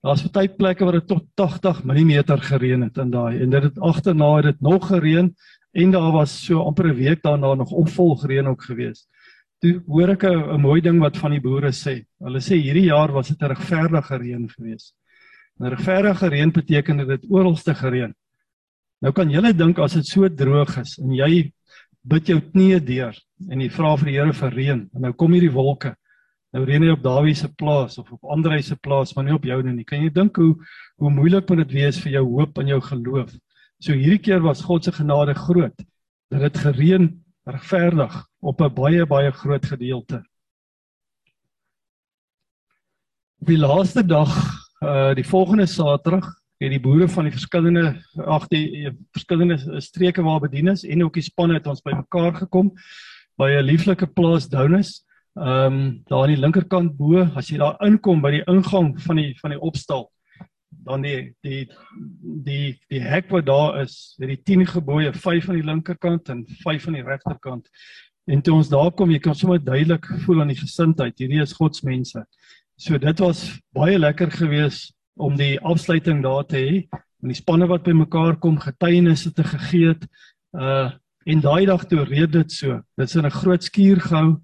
[0.03, 3.79] Daar's baie plekke waar dit tot 80 mm gereën het in daai en dit het
[3.79, 5.35] agterna het dit nog gereën
[5.71, 9.07] en daar was so amper 'n week daarna nog opvolg reën ook geweest
[9.61, 13.11] toe hoor ek 'n mooi ding wat van die boere sê hulle sê hierdie jaar
[13.11, 14.95] was dit 'n regverdige reën geweest
[15.59, 18.13] 'n regverdige reën beteken dit het oralste gereën
[19.01, 21.51] nou kan jy dink as dit so droog is en jy
[22.09, 23.17] bid jou knieë deur
[23.49, 25.93] en jy vra vir die Here vir reën en nou kom hierdie wolke.
[26.55, 29.45] Nou reën hy op Dawid se plaas of op ander se plaas, maar nie op
[29.45, 29.85] jou nie.
[29.85, 30.55] Kan jy dink hoe
[30.99, 33.35] hoe moeilik moet dit wees vir jou hoop en jou geloof?
[33.79, 35.75] So hierdie keer was God se genade groot
[36.31, 37.09] dat dit gereën
[37.51, 40.23] regverdig op 'n baie baie groot gedeelte.
[43.41, 44.33] Op die laaste dag,
[44.83, 50.21] uh die volgende Saterdag, het die boere van die verskillende ag die, die verskillende streke
[50.21, 52.73] waar bedien is en ook die spanne het ons bymekaar gekom
[53.39, 55.05] by 'n lieflike plaas Downus.
[55.39, 59.15] Ehm um, daar aan die linkerkant bo, as jy daar inkom by die ingang van
[59.15, 60.11] die van die opstal,
[60.85, 61.65] dan die die
[62.21, 66.45] die die hek wat daar is, het die 10 gebooie, 5 aan die linkerkant en
[66.63, 67.67] 5 aan die regterkant.
[68.29, 71.55] En toe ons daar kom, jy kan sommer duidelik voel aan die gesindheid, hierdie is
[71.57, 72.23] God se mense.
[72.79, 76.75] So dit was baie lekker geweest om die afsluiting daar te hê
[77.19, 80.09] en die spanne wat bymekaar kom getuienisse te gegee het
[80.55, 80.89] uh
[81.29, 84.39] en daai dag toe reed dit so dit's in 'n groot skuur gehou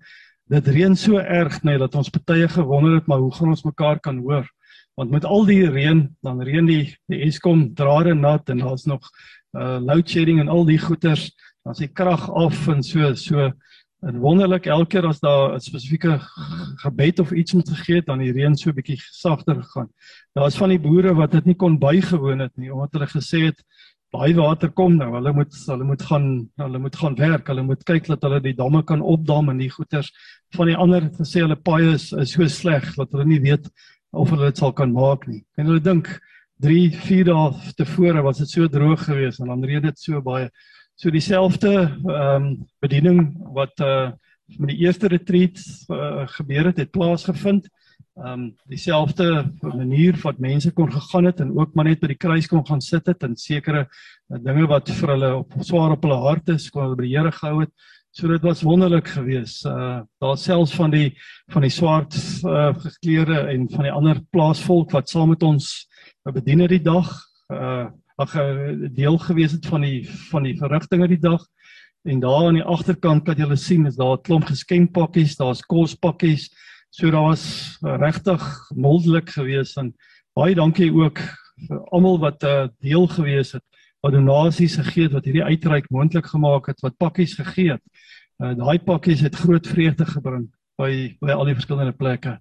[0.51, 3.99] dit reën so erg net dat ons baie gewonder het maar hoe gaan ons mekaar
[3.99, 4.45] kan hoor
[4.95, 9.09] want met al die reën dan reën die die Eskom drade nat en daar's nog
[9.55, 11.31] uh load shedding en al die goeters
[11.63, 13.51] dan die krag af en so so
[14.05, 16.19] En wonderlik elke keer as daar 'n spesifieke
[16.83, 19.89] gebed of iets moet gegee het, dan die reën so bietjie sagter gegaan.
[20.33, 23.63] Daar's van die boere wat dit nie kon bygewoon het nie omdat hulle gesê het
[24.11, 25.09] baie water kom nou.
[25.15, 27.47] Hulle moet hulle moet gaan hulle moet gaan werk.
[27.47, 30.11] Hulle moet kyk dat hulle die damme kan opdam en die goeters
[30.55, 33.69] van die ander gesê hulle paaie is, is so sleg dat hulle nie weet
[34.15, 35.43] of hulle dit sal kan maak nie.
[35.59, 36.09] En hulle dink
[36.63, 40.49] 3, 4 dae tevore was dit so droog geweest en dan reën dit so baie.
[40.95, 42.45] So dieselfde ehm um,
[42.83, 43.25] bediening
[43.55, 44.13] wat uh
[44.61, 45.57] met die eerste retreat
[45.89, 47.67] uh, gebeur het, het plaasgevind.
[48.15, 52.21] Ehm um, dieselfde manier wat mense kon gegaan het en ook maar net by die
[52.21, 56.05] kruis kon gaan sit het en sekere uh, dinge wat vir hulle op swaar op
[56.07, 57.73] hulle harte is, kon hulle by die Here gehou het.
[58.15, 59.65] So dit was wonderlik geweest.
[59.65, 61.17] Uh daar selfs van die
[61.51, 62.15] van die swart
[62.47, 65.87] uh gekleurde en van die ander plaasvolk wat saam met ons
[66.23, 67.11] bedien het die dag.
[67.51, 71.43] Uh eh, deel gewees het van die van die verrigtinge die dag.
[72.07, 76.55] En daar aan die agterkant kan jy sien is daar 'n klomp geskenkpakkies, daar's kospakkies.
[76.91, 79.93] So daar was regtig moldelik geweest en
[80.33, 81.19] baie dankie ook
[81.67, 83.63] vir almal wat 'n uh, deel gewees het
[84.05, 87.83] wat donasies gegee het wat hierdie uitreik moontlik gemaak het wat pakkies gegee het.
[88.37, 92.35] Uh, Daai pakkies het groot vreugde gebring by by al die verskillende plekke.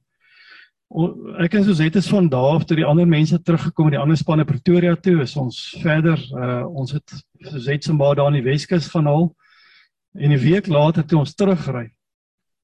[1.43, 4.19] Ek en Suzette is van daar af tot die ander mense teruggekom in die ander
[4.21, 7.15] spanne Pretoria toe ons verder uh, ons het
[7.49, 9.31] Suzette se ma daar in die Weskus gaan haal.
[10.15, 11.89] En 'n week later toe ons terugry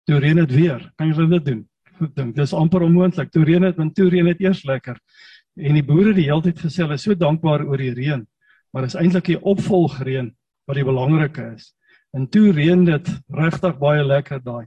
[0.05, 0.93] toe reën dit weer.
[0.97, 1.65] Kan jy dit doen?
[1.87, 3.31] Ek dink dis amper onmoontlik.
[3.31, 4.99] Toe reën dit want toe reën dit eers lekker.
[5.57, 8.27] En die boere die hele tyd gesê hulle is so dankbaar oor die reën
[8.71, 10.31] maar is eintlik die opvolgreën
[10.66, 11.73] wat die belangrike is.
[12.14, 14.66] En toe reën dit regtig baie lekker daai.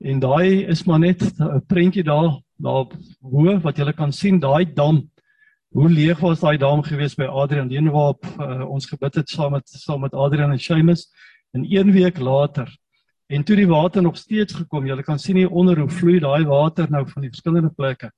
[0.00, 2.86] En daai is maar net 'n prentjie daar daar
[3.20, 5.10] hoe wat jy kan sien daai dam.
[5.72, 7.68] Hoe leeg was daai dam gewees by Adrian?
[7.68, 11.10] Leen waarop uh, ons gebid het saam met saam met Adrian en Seamus.
[11.52, 12.68] En een week later
[13.30, 16.44] en toe die water nog steeds gekom jy kan sien hier onder hoe vloei daai
[16.44, 18.10] water nou van die verskillende plekke.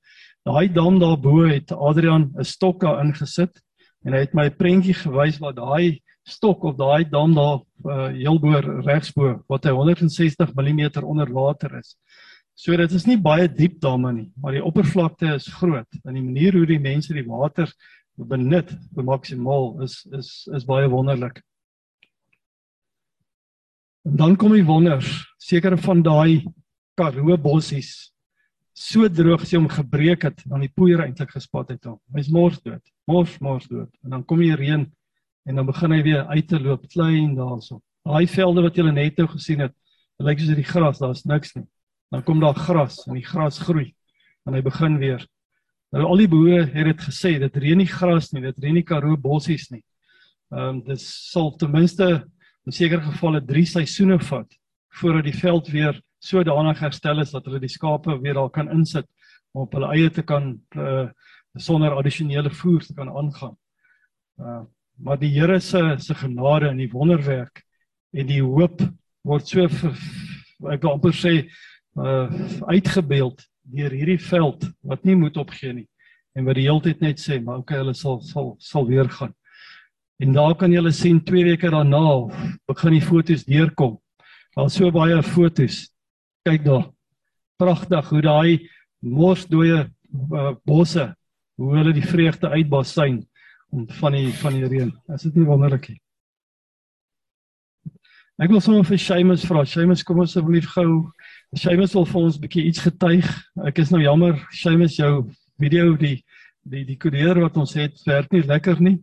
[0.42, 3.60] Daai dam daarbo het Adrian 'n stok daar ingesit
[4.04, 8.08] en hy het my 'n prentjie gewys waar daai stok of daai dam daar uh,
[8.14, 11.96] heel bo regsbo wat hy 160 mm onder water is.
[12.54, 16.22] So dit is nie baie diep damme nie, maar die oppervlakte is groot en die
[16.22, 17.72] manier hoe die mense die water
[18.16, 21.42] benut vir maksimaal is is is baie wonderlik.
[24.04, 26.44] En dan kom die wonders, sekere van daai
[26.94, 28.12] Karoo bossies
[28.74, 31.98] so droog as jy hom gebreek het, dan die poeier eintlik gespat het hom.
[32.16, 32.82] Hy's mors dood.
[33.10, 33.90] Mors mors dood.
[34.04, 34.86] En dan kom die reën
[35.42, 37.80] en dan begin hy weer uit te loop klein daarso.
[38.06, 39.74] Daai velde wat jy net nou gesien het,
[40.22, 41.66] lyk soos die gras, daar's niks nie.
[42.12, 43.92] Dan kom daar gras en die gras groei
[44.46, 45.24] en hy begin weer.
[45.92, 48.86] Nou al die boere het dit gesê, dit reën nie gras nie, dit reën nie
[48.86, 49.82] Karoo bossies nie.
[50.52, 52.08] Ehm um, dit sal ten minste
[52.66, 54.58] in sekere gevalle 3 seisoene vat
[55.00, 59.08] voordat die veld weer sodanig herstel is dat hulle die skape weer daar kan insit
[59.52, 61.08] om op hulle eie te kan uh,
[61.58, 63.56] sonder addisionele voer kan aangaan.
[64.40, 64.62] Uh,
[64.96, 67.64] maar die Here se se genade en die wonderwerk
[68.12, 68.80] en die hoop
[69.24, 69.64] word so
[70.72, 71.32] ek wil amper sê
[71.98, 72.28] uh,
[72.68, 75.88] uitgebeeld deur hierdie veld wat nie moet opgee nie
[76.36, 79.34] en wat die hele tyd net sê maar okay hulle sal sal sal weer gaan.
[80.22, 82.30] En daar kan jy sien 2 weke daarna
[82.68, 83.98] begin die fotos deurkom.
[84.54, 85.88] Daar's so baie fotos
[86.46, 86.86] kyk daar.
[87.58, 88.68] Pragtig hoe daai
[89.02, 91.10] morsdooie uh, bosse
[91.60, 93.20] hoe hulle die vreugde uitbasyn
[93.72, 94.90] om van die van die reën.
[95.14, 96.00] Is dit nie wonderlik nie?
[98.42, 99.62] Ek wil sommer vir Seamus vra.
[99.68, 101.12] Seamus, kom asseblief gou.
[101.54, 103.28] Seamus wil vir ons 'n bietjie iets getuig.
[103.66, 105.30] Ek is nou jammer, Seamus, jou
[105.60, 106.24] video die
[106.64, 108.98] die die kodeer wat ons het werk nie lekker nie.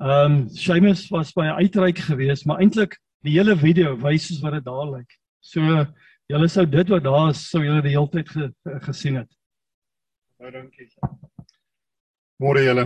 [0.00, 4.52] Ehm um, Seamus was baie uitreik geweest, maar eintlik die hele video wys soos wat
[4.52, 5.10] dit daar lyk.
[5.40, 5.86] So
[6.28, 8.50] Julle sou dit wat daar is, sou julle die hele tyd ge,
[8.84, 9.32] gesien het.
[10.36, 10.90] Baie dankie.
[12.38, 12.84] Môre julle.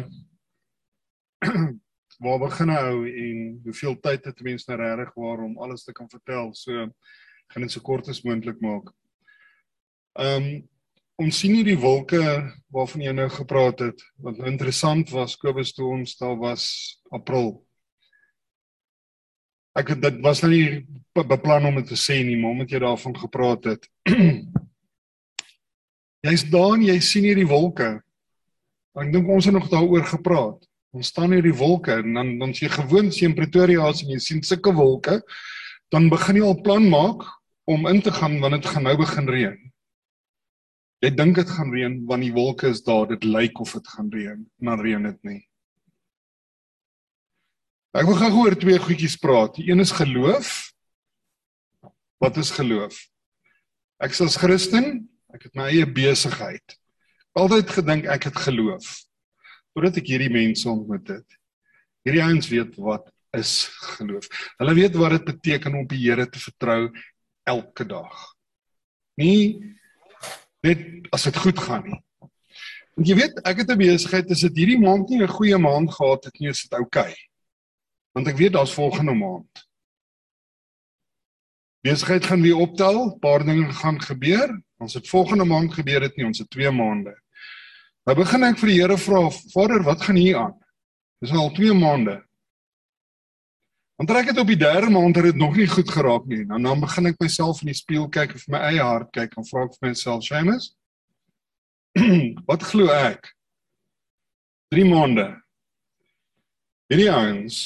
[2.22, 6.08] Waar begin nou en hoeveel tyd het mense nou regtig waar om alles te kan
[6.10, 6.52] vertel?
[6.54, 6.86] So
[7.50, 8.92] gaan dit so kort as moontlik maak.
[10.18, 10.68] Ehm um,
[11.22, 12.22] ons sien hier die wolke
[12.72, 14.00] waarvan jy nou gepraat het.
[14.16, 16.64] Wat nou interessant was, Kobus toe ons daar was
[17.12, 17.60] April
[19.72, 20.82] Ek het dit was nou nie
[21.16, 23.86] beplan om dit te sê nie, maar omdat jy daarvan gepraat het.
[26.26, 27.94] Jy's daar en jy sien hierdie wolke.
[28.98, 30.60] Ek dink ons het nog daaroor gepraat.
[30.92, 34.42] Ons staan hier die wolke en dan dan jy gewoond sien Pretoria as jy sien
[34.44, 35.22] sulke wolke,
[35.92, 37.24] dan begin jy al plan maak
[37.64, 39.56] om in te gaan wanneer dit gaan nou begin reën.
[41.02, 44.12] Jy dink dit gaan reën want die wolke is daar, dit lyk of dit gaan
[44.12, 45.40] reën, maar reën dit nie.
[47.96, 49.56] Ek wil gou oor twee goedjies praat.
[49.56, 50.52] Die een is geloof.
[52.22, 52.96] Wat is geloof?
[54.00, 56.76] Ek is as Christen, ek het my eie besigheid.
[57.38, 58.90] Altyd gedink ek het geloof.
[59.72, 61.38] Totdat ek hierdie mense ontmoet het.
[62.04, 63.66] Hierdie ouens weet wat is
[63.96, 64.28] geloof.
[64.60, 66.90] Hulle weet wat dit beteken om op die Here te vertrou
[67.48, 68.12] elke dag.
[69.16, 69.74] Nie
[70.62, 72.00] net as dit goed gaan nie.
[72.92, 75.90] Want jy weet, ek het 'n besigheid, as dit hierdie maand nie 'n goeie maand
[75.90, 77.08] gehad het nie, is dit oukei.
[77.08, 77.32] Okay
[78.12, 79.68] want ek weet daar's volgende maand.
[81.82, 84.54] Besigheid gaan weer optel, paar dinge gaan gebeur.
[84.78, 87.14] Ons het volgende maand gebeur dit nie, ons het 2 maande.
[88.06, 89.22] Nou begin ek vir die Here vra,
[89.54, 90.54] Vader, wat gaan hier aan?
[91.22, 92.20] Dis al 2 maande.
[93.98, 96.44] Want trek dit op die derde maand het dit nog nie goed geraak nie.
[96.46, 99.46] Nou dan begin ek myself in die spieël kyk of my eie hart kyk en
[99.46, 100.72] vra ek vir myself, Seamus,
[102.50, 103.30] wat glo ek?
[104.74, 105.28] 3 maande.
[106.90, 107.62] Hierdie ouens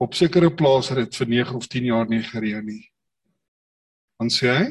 [0.00, 2.84] op sekere plase het dit vir 9 of 10 jaar nie gereën nie.
[4.20, 4.68] Dan sê hy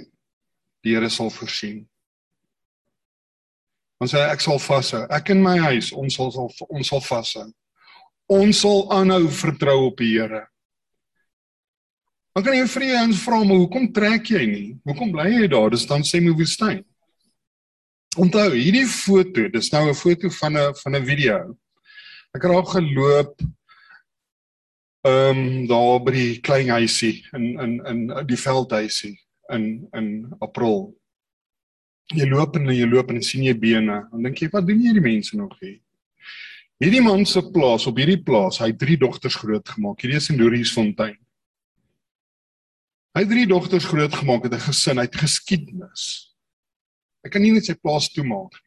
[0.86, 1.84] die Here sal voorsien.
[4.00, 5.06] Dan sê hy ek sal vashou.
[5.14, 7.48] Ek in my huis, ons sal sal ons sal vashou.
[8.36, 10.46] Ons sal aanhou vertrou op die Here.
[12.36, 14.70] Dan kan jy vir ons vra maar hoekom trek jy nie?
[14.90, 15.70] Hoekom bly jy daar?
[15.72, 16.82] Dis dan sê my woestyn.
[18.20, 21.58] Onthou, hierdie foto, dis nou 'n foto van 'n van 'n video.
[22.36, 23.42] Ek het al geloop
[25.06, 29.16] ehm um, daar by die klein huisie in in in die veldhuisie
[29.54, 30.08] in in
[30.40, 30.94] April.
[32.14, 34.04] Jy loop en jy loop en sien jy bene.
[34.12, 35.80] Dan dink jy, wat doen hierdie mense nog hier?
[36.84, 40.02] Hierdie man se plaas op hierdie plaas, hy het drie dogters grootgemaak.
[40.04, 41.16] Hierdie is in Loriesfontein.
[43.16, 46.36] Hy het drie dogters grootgemaak met 'n gesin, hy het geskiedenis.
[47.24, 48.60] Ek kan nie net sy plaas toemaak.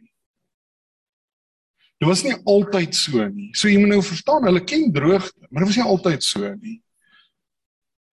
[1.99, 3.51] Dit was nie altyd so nie.
[3.55, 6.81] So jy moet nou verstaan, hulle ken droogte, maar dit was nie altyd so nie.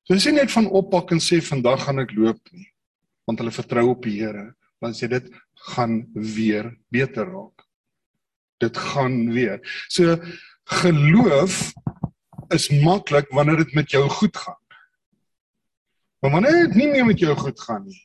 [0.04, 2.66] So dis nie net van oppak en sê vandag gaan ek loop nie,
[3.24, 4.50] want hulle vertrou op die Here,
[4.84, 5.30] want sê dit
[5.72, 7.64] gaan weer beter raak.
[8.60, 9.62] Dit gaan weer.
[9.88, 10.18] So
[10.82, 11.72] geloof
[12.52, 14.60] is maklik wanneer dit met jou goed gaan.
[16.20, 18.00] Maar wanneer dit nie meer met jou goed gaan nie,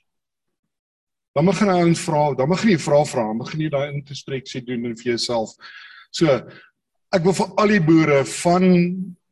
[1.35, 4.95] dan begin ouens vra, dan begin jy vra vra, begin jy daai introspeksie doen en
[4.99, 5.51] vir jouself.
[6.15, 6.31] So
[7.11, 8.67] ek wil vir al die boere van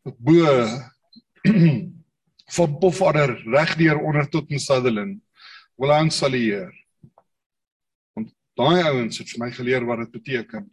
[0.03, 0.51] bo
[2.47, 5.21] van Pofadder regdeur onder tot in Sutherland
[5.75, 6.71] wil aansalieer.
[8.13, 10.65] Want daai ouens het vir my geleer wat dit beteken.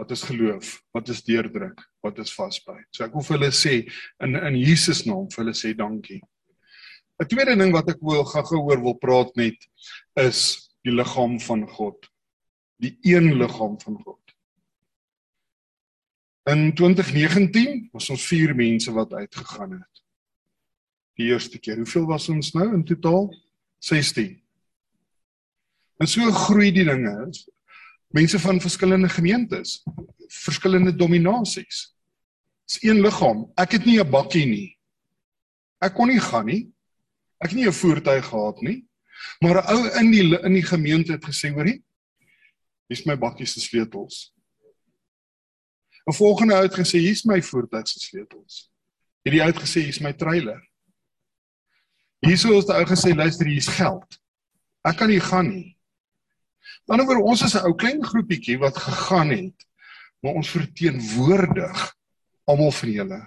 [0.00, 0.80] Wat is geloof?
[0.96, 1.80] Wat is deurdruk?
[2.00, 2.86] Wat is vasbyt?
[2.90, 3.74] So ek wil vir hulle sê
[4.24, 6.20] in in Jesus naam vir hulle sê dankie.
[7.20, 9.68] 'n Tweede ding wat ek wil gou-gou oor wil praat net
[10.16, 12.08] is die liggaam van God.
[12.80, 14.20] Die een liggaam van God.
[16.48, 20.02] In 2019 was ons 4 mense wat uitgegaan het.
[21.20, 21.76] Die eerste keer.
[21.76, 23.28] Hoeveel was ons nou in totaal?
[23.84, 24.38] 16.
[26.00, 27.28] En so groei die dinge.
[28.16, 29.82] Mense van verskillende gemeentes,
[30.32, 31.90] verskillende dominasies.
[32.64, 33.44] Dis een liggaam.
[33.60, 34.78] Ek het nie 'n bakkie nie.
[35.78, 36.72] Ek kon nie gaan nie.
[37.38, 38.86] Ek het nie 'n voertuig gehad nie.
[39.40, 41.82] Maar 'n ou in die in die gemeente het gesê, hoorie,
[42.88, 44.32] hier's my bakkie se sleutels.
[46.08, 48.70] 'n Volgende ou het gesê, hier's my voertuig se sleutels.
[49.22, 50.69] Hierdie ou het gesê, hier's my trailer.
[52.20, 54.18] Hierso het die ou gesê, luister, hier's geld.
[54.84, 55.76] Ek kan nie gaan nie.
[56.88, 59.66] Dan oor ons is 'n ou klein groepietjie wat gegaan het,
[60.20, 61.96] maar ons verteenwoordig
[62.44, 63.20] almal van julle.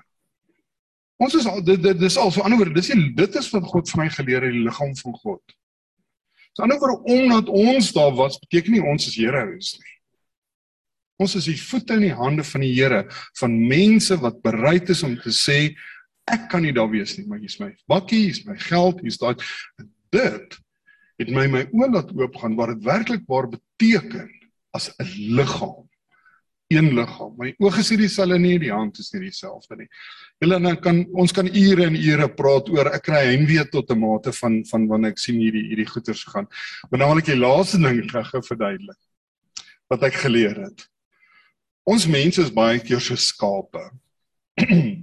[1.17, 3.89] Ons is al dit dit dis al so anderwoorde dis nie dit is wat God
[3.89, 5.55] vir my geleer het die liggaam van God.
[6.53, 9.93] So anderwoorde omdat ons daar was beteken nie ons is Here is nie.
[11.21, 13.05] Ons is die voete in die hande van die Here
[13.39, 15.59] van mense wat bereid is om te sê
[16.31, 19.35] ek kan nie daar wees nie maar hier's my bakkie, hier's my geld, hier's daai
[20.13, 20.59] dit
[21.21, 24.29] het my my oë laat oopgaan wat dit werklik waar beteken
[24.73, 25.89] as 'n liggaam.
[26.67, 27.35] Een liggaam.
[27.37, 29.87] My oë is nie dieselfde nie, die hand is nie dieselfde nie.
[30.41, 33.99] Julle dan kan ons kan ure en ure praat oor ek kry heimwee tot 'n
[33.99, 36.47] mate van van wanneer ek sien hierdie hierdie goeters gaan.
[36.89, 38.97] Maar nou wil ek die laaste ding gou verduidelik
[39.89, 40.87] wat ek geleer het.
[41.85, 43.91] Ons mense is baie keer so skape.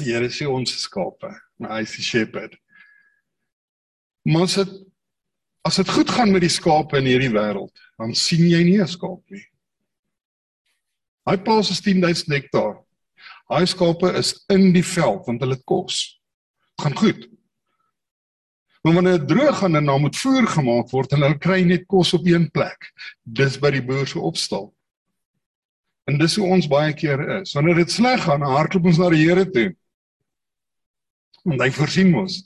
[0.00, 1.30] Die Here sê ons is skape,
[1.60, 2.56] maar hy is die shepherd.
[4.24, 4.78] Maar as dit
[5.62, 7.70] as dit goed gaan met die skape in hierdie wêreld,
[8.00, 9.44] dan sien jy nie 'n skaap nie.
[11.28, 12.82] Hy plaas is 10000 hektaar.
[13.48, 16.18] Hy skape is in die veld want hulle het kos.
[16.76, 17.28] Dit gaan goed.
[18.82, 21.86] Maar wanneer dit droog gaan en dan moet voer gemaak word en hulle kry net
[21.86, 22.90] kos op een plek,
[23.22, 24.72] dis by die boer se opstal.
[26.10, 27.52] En dis hoe ons baie keer is.
[27.54, 29.68] Wanneer dit sleg gaan, hardloop ons na die Here toe.
[31.48, 32.40] Want hy voorsien ons.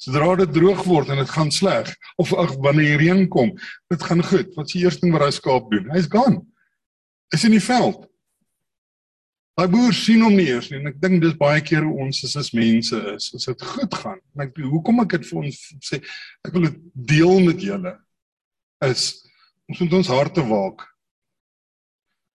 [0.00, 1.90] Sodra dit droog word en dit gaan sleg
[2.20, 3.50] of ag wanneer die reën kom,
[3.92, 4.54] dit gaan goed.
[4.56, 5.90] Wat is die eerste ding wat hy skaap doen?
[5.92, 6.40] Hy's gaan.
[7.36, 8.06] Is in die veld.
[9.60, 12.22] Hy boer sien hom nie eers nie en ek dink dis baie keer hoe ons
[12.24, 13.26] is as mense is.
[13.36, 16.00] As dit goed gaan, en ek hoekom ek dit vir ons sê,
[16.46, 16.78] ek wil dit
[17.12, 17.92] deel met julle
[18.86, 19.10] is
[19.68, 20.86] ons moet ons harte waak.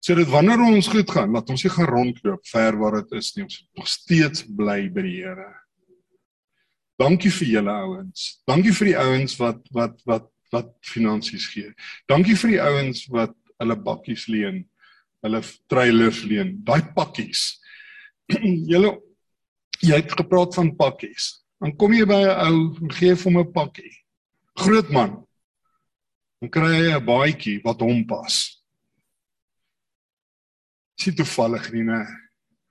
[0.03, 3.45] Sodat wanneer ons goed gaan, laat ons nie gaan rondloop ver waar dit is nie.
[3.45, 5.47] Ons moet nog steeds bly by die Here.
[6.99, 8.25] Dankie vir julle ouens.
[8.47, 11.71] Dankie vir die ouens wat wat wat wat finansies gee.
[12.11, 13.33] Dankie vir die ouens wat
[13.63, 14.59] hulle bakkies leen,
[15.23, 15.39] hulle
[15.71, 17.45] trailers leen, daai pakkies.
[18.71, 18.97] julle
[19.83, 21.29] jy het gepraat van pakkies.
[21.63, 23.93] Dan kom jy by 'n ou en gee hom 'n pakkie.
[24.59, 25.23] Groot man.
[26.41, 28.62] Dan kry hy 'n baadjie wat hom pas.
[31.03, 31.99] Sien toevallig nie, né?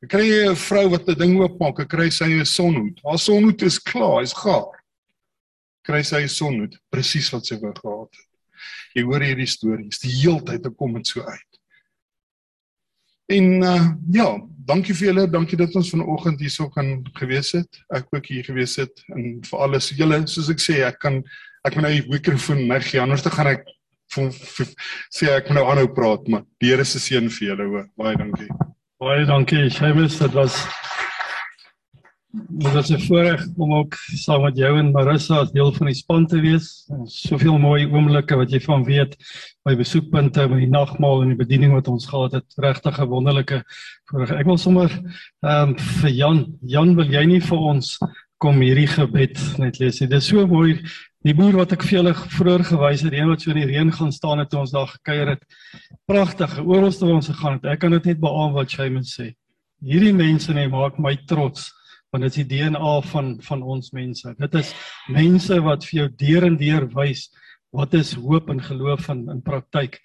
[0.03, 2.99] Ek kry 'n vrou wat 'n ding oopmaak, ek kry sy 'n sonhoed.
[3.05, 4.73] Haar sonhoed is klaar, hy's gaar.
[5.85, 8.31] Kry sy 'n sonhoed, presies wat sy wou gehad het.
[8.97, 11.53] Jy hoor hierdie stories, die heeltyd kom dit so uit.
[13.29, 17.71] En uh ja, dankie vir julle, dankie dat ons vanoggend hierso kan gewees het.
[17.95, 21.23] Ek ook hier gewees het en vir alles julle, soos ek sê, ek kan
[21.65, 23.69] ek moet nou die mikrofoon my gee anders te gaan ek
[25.17, 27.89] sê ek moet nou aanhou praat, maar die Here se seën vir julle hoor.
[27.99, 28.49] Baie dankie.
[29.03, 30.19] Baie dankie, Seamus.
[30.21, 30.63] Dit was
[32.33, 35.95] dit was 'n voorreg om ook saam met jou en Marissa as deel van die
[35.95, 36.89] span te wees.
[37.05, 39.17] Soveel mooi oomblikke wat jy van weet
[39.65, 42.55] by besoekpunte, by die nagmaal en die bediening wat ons gehad het.
[42.57, 43.65] Regtig 'n wonderlike
[44.11, 44.31] voorreg.
[44.31, 44.91] Ek wil sommer
[45.43, 47.99] ehm um, vir Jan, Jan wil jy nie vir ons
[48.43, 50.09] kom hierdie gebed net lees nie.
[50.11, 50.75] Dit is so mooi.
[51.23, 53.69] Die boer wat ek vir julle vroeër gewys het, die een wat so in die
[53.71, 55.45] reën gaan staan het toe ons daar gekuier het.
[56.11, 56.57] Pragtig.
[56.65, 57.69] Oor ons toe ons gegaan het.
[57.77, 59.31] Ek kan dit net beamoen wat Shaiman sê.
[59.83, 61.71] Hierdie mense net maak my trots
[62.13, 64.35] want dit is die DNA van van ons mense.
[64.37, 64.75] Dit is
[65.09, 67.31] mense wat vir jou deur en deur wys
[67.73, 69.97] wat is hoop en geloof in in praktyk.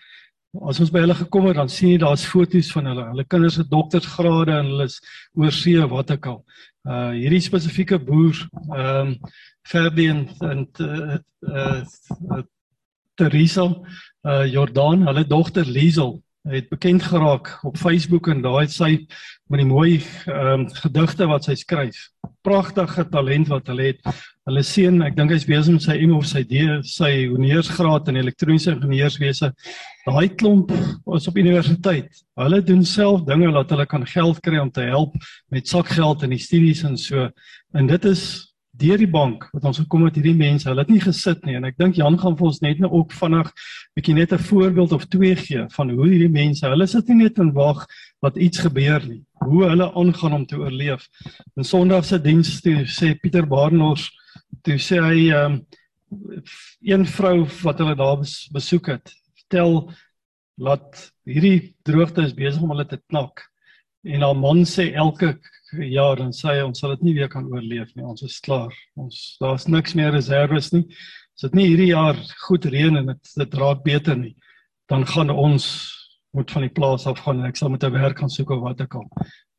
[0.67, 3.05] As ons by hulle gekom het, dan sien jy daar's foto's van hulle.
[3.11, 4.99] Hulle kinders het doktorsgrade en hulle is
[5.37, 6.41] oorsee wat ek al.
[6.87, 8.39] Uh hierdie spesifieke boer,
[8.73, 9.17] ehm um,
[9.67, 11.81] Fabian en uh, uh,
[12.31, 12.43] uh
[13.17, 16.21] Teresa uh Jordan, hulle dogter Liesel
[16.51, 18.91] het bekend geraak op Facebook en daai sy
[19.51, 22.07] met die mooi ehm um, gedigte wat sy skryf.
[22.43, 24.01] Pragtige talent wat hulle het.
[24.47, 28.19] Hulle seun, ek dink hy's besig met sy M of sy D, sy honeursgraad in
[28.23, 29.51] elektroniese ingenieurswese.
[30.07, 30.71] Daai klomp
[31.15, 32.23] is op universiteit.
[32.39, 35.15] Hulle doen self dinge dat hulle kan geld kry om te help
[35.51, 37.29] met sakgeld in die studies en so.
[37.75, 38.23] En dit is
[38.77, 41.65] deur die bank wat ons gekom het hierdie mense, hulle het nie gesit nie en
[41.69, 43.49] ek dink Jan gaan vir ons net nou ook vinnig
[43.97, 47.39] bietjie net 'n voorbeeld of twee gee van hoe hierdie mense, hulle sit nie net
[47.39, 47.85] en wag
[48.21, 51.07] wat iets gebeur nie, hoe hulle aangaan om te oorleef.
[51.55, 54.09] In Sondag se diens toe sê Pieter Barnard,
[54.63, 55.61] toe sê hy um,
[56.81, 58.17] een vrou wat hulle daar
[58.53, 59.91] besoek het, vertel
[60.57, 63.45] dat hierdie droogte is besig om hulle te knak.
[64.07, 65.35] En haar man sê elke
[65.75, 68.05] jaar dan sê hy ons sal dit nie weer kan oorleef nie.
[68.07, 68.73] Ons is klaar.
[68.95, 70.85] Ons daar's niks meer reserves nie.
[71.35, 74.35] As dit nie hierdie jaar goed reën en dit dit raak beter nie,
[74.89, 75.67] dan gaan ons
[76.37, 78.61] moet van die plaas af gaan en ek sal met 'n werk gaan soek of
[78.61, 79.07] wat ek al.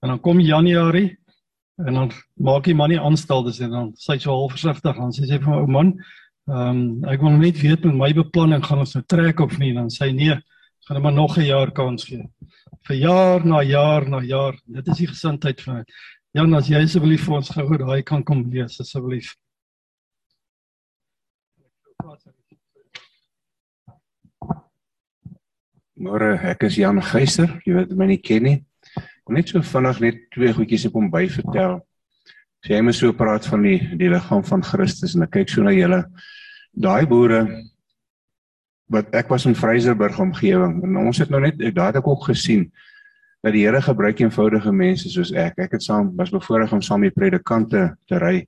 [0.02, 1.16] En dan kom Januarie
[1.86, 4.96] en dan maak die man nie aanstel dis en dan sê hy so half versigtig
[4.96, 5.92] dan sê hy vir my ou man,
[6.48, 9.74] ehm um, ek wil net weet met my beplanning gaan ons nou trek of nie
[9.74, 10.36] dan sê hy nee,
[10.88, 12.24] gaan hom maar nog 'n jaar kans gee
[12.88, 14.56] vir jaar na jaar na jaar.
[14.66, 15.84] Dit is die gesindheid van.
[16.36, 19.34] Jan, as jy asseblief vir ons gou daai kan kom lees asseblief.
[25.98, 27.56] Môre, ek is Jan Geyser.
[27.66, 28.58] Jy weet my nie ken nie.
[29.28, 31.80] Net so vinnig net twee goedjies op hom by vertel.
[32.62, 35.64] As jy my so praat van die die liggaam van Christus en ek kyk so
[35.66, 36.04] na julle
[36.72, 37.42] daai boere
[38.88, 42.08] wat ek was in Vryburg omgewing en ons het nou net ek daar het ek
[42.08, 42.68] ook gesien
[43.44, 45.58] dat die Here gebruik eenvoudige mense soos ek.
[45.62, 48.42] Ek het saam was bevoorreg om saam met predikante te ry.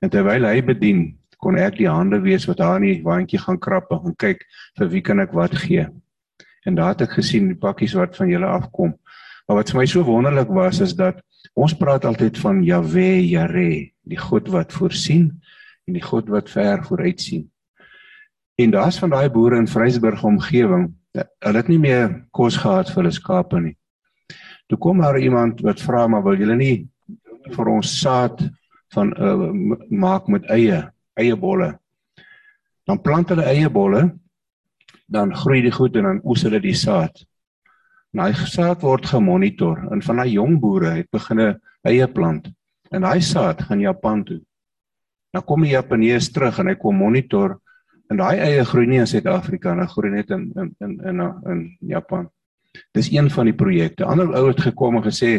[0.00, 1.02] En terwyl hy bedien,
[1.42, 4.44] kon ek die hande wees wat daar in die waantjie gaan krap en kyk
[4.78, 5.84] vir wie kan ek wat gee.
[6.64, 8.94] En daar het ek gesien die pakkies wat van julle afkom.
[9.48, 11.20] Maar wat vir my so wonderlik was is dat
[11.58, 15.28] ons praat altyd van Jahwe, Jare, die God wat voorsien
[15.86, 17.51] en die God wat ver vooruit sien.
[18.60, 23.02] En daar's van daai boere in Vryburg omgewing, hulle het nie meer kos gehad vir
[23.02, 23.76] hulle skape nie.
[24.68, 26.76] Toe kom daar iemand wat vra maar wil julle nie
[27.56, 28.40] vir ons saad
[28.94, 29.50] van uh,
[29.88, 30.78] maak met eie,
[31.18, 31.72] eie bolle.
[32.88, 34.04] Dan plant hulle eie bolle,
[35.12, 37.24] dan groei die goed en dan oes hulle die saad.
[38.12, 41.54] Nou hy saad word gemonitor en van daai jong boere het begine
[41.88, 42.50] eie plant.
[42.92, 44.40] En daai saad gaan Japan toe.
[45.32, 47.56] Nou kom die Japanees terug en hy kom monitor
[48.12, 51.60] En daai eie groei nie in Suid-Afrika nie, groei net in in in in in
[51.94, 52.28] Japan.
[52.92, 54.04] Dis een van die projekte.
[54.04, 55.32] Ander ou het gekom en gesê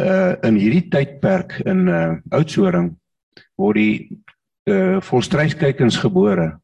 [0.00, 2.94] uh in hierdie tydperk in uh Oudtshoorn
[3.60, 4.22] word die
[4.70, 6.54] uh volstryskuikens gebore.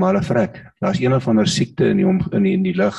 [0.00, 0.62] Maar hulle vrek.
[0.80, 2.96] Daar's een of ander siekte in die om, in die, in die lug.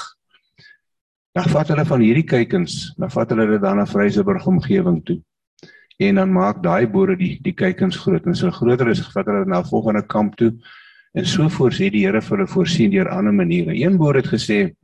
[1.36, 5.20] Dan vat hulle van hierdie kuikens, dan vat hulle dit dan na Vryseburg omgewing toe.
[5.98, 8.26] En dan maak daai boere die die kuikens groot.
[8.26, 10.54] En so groter is, vat hulle na volgende kamp toe
[11.16, 13.72] En so voorsien die Here vir hulle voorsien deur ander maniere.
[13.76, 14.76] Een boer het gesê: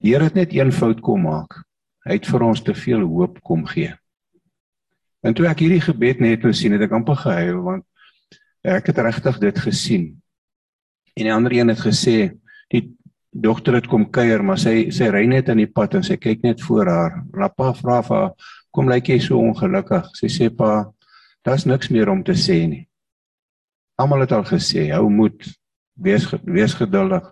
[0.00, 1.62] "Die Here het net een fout kom maak.
[2.06, 3.92] Hy het vir ons te veel hoop kom gee."
[5.22, 7.84] En toe ek hierdie gebed net nou sien, het ek amper gehuil want
[8.64, 10.22] ek het regtig dit gesien.
[11.16, 12.32] En die ander een het gesê:
[12.72, 12.96] "Die
[13.30, 16.42] dogter het kom kuier, maar sy sy ry net in die pad en sy kyk
[16.42, 17.24] net voor haar.
[17.32, 18.32] Rappa vra vir haar:
[18.72, 20.92] "Kom lyk jy so ongelukkig?" Sy sê: "Pa,
[21.44, 22.88] daar's niks meer om te sê nie."
[23.96, 25.46] Almal het al gesê hou moed
[25.96, 27.24] wees wees geduldig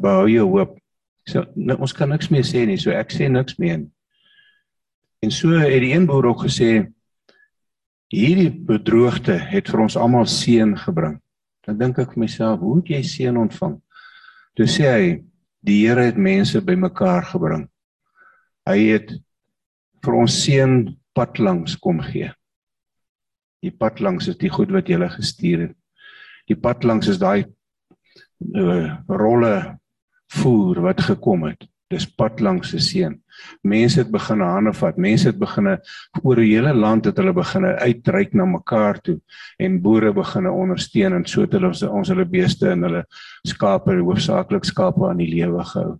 [0.00, 0.76] bou jou hoop.
[1.26, 3.82] So nou, ons kan niks meer sê nie so ek sê niks meer
[5.24, 6.86] en so het die een boer ook gesê
[8.12, 11.16] hierdie bedroogte het vir ons almal seën gebring.
[11.66, 13.80] Dan dink ek vir myself hoe het jy seën ontvang?
[14.54, 15.08] Toe sê hy
[15.66, 17.64] die Here het mense bymekaar gebring.
[18.70, 19.10] Hy het
[20.06, 20.76] vir ons seën
[21.16, 22.30] pad langs kom gee
[23.66, 25.76] Die pad langs is die goed wat jy gele gestuur het.
[26.46, 27.46] Die pad langs is daai
[28.54, 29.54] uh, rolle
[30.38, 31.66] voer wat gekom het.
[31.90, 33.12] Dis pad langs se seën.
[33.66, 34.96] Mense het begin hande vat.
[34.98, 35.68] Mense het begin
[36.22, 39.20] oor die hele land het hulle begin uitreik na mekaar toe
[39.62, 43.04] en boere begin ondersteun en so het hulle ons, ons hulle beeste en hulle
[43.46, 45.96] skape hoofsaaklik skape aan die lewe gehou.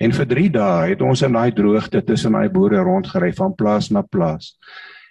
[0.00, 3.90] En vir 3 dae het ons in daai droogte tussen daai boere rondgery van plaas
[3.90, 4.54] na plaas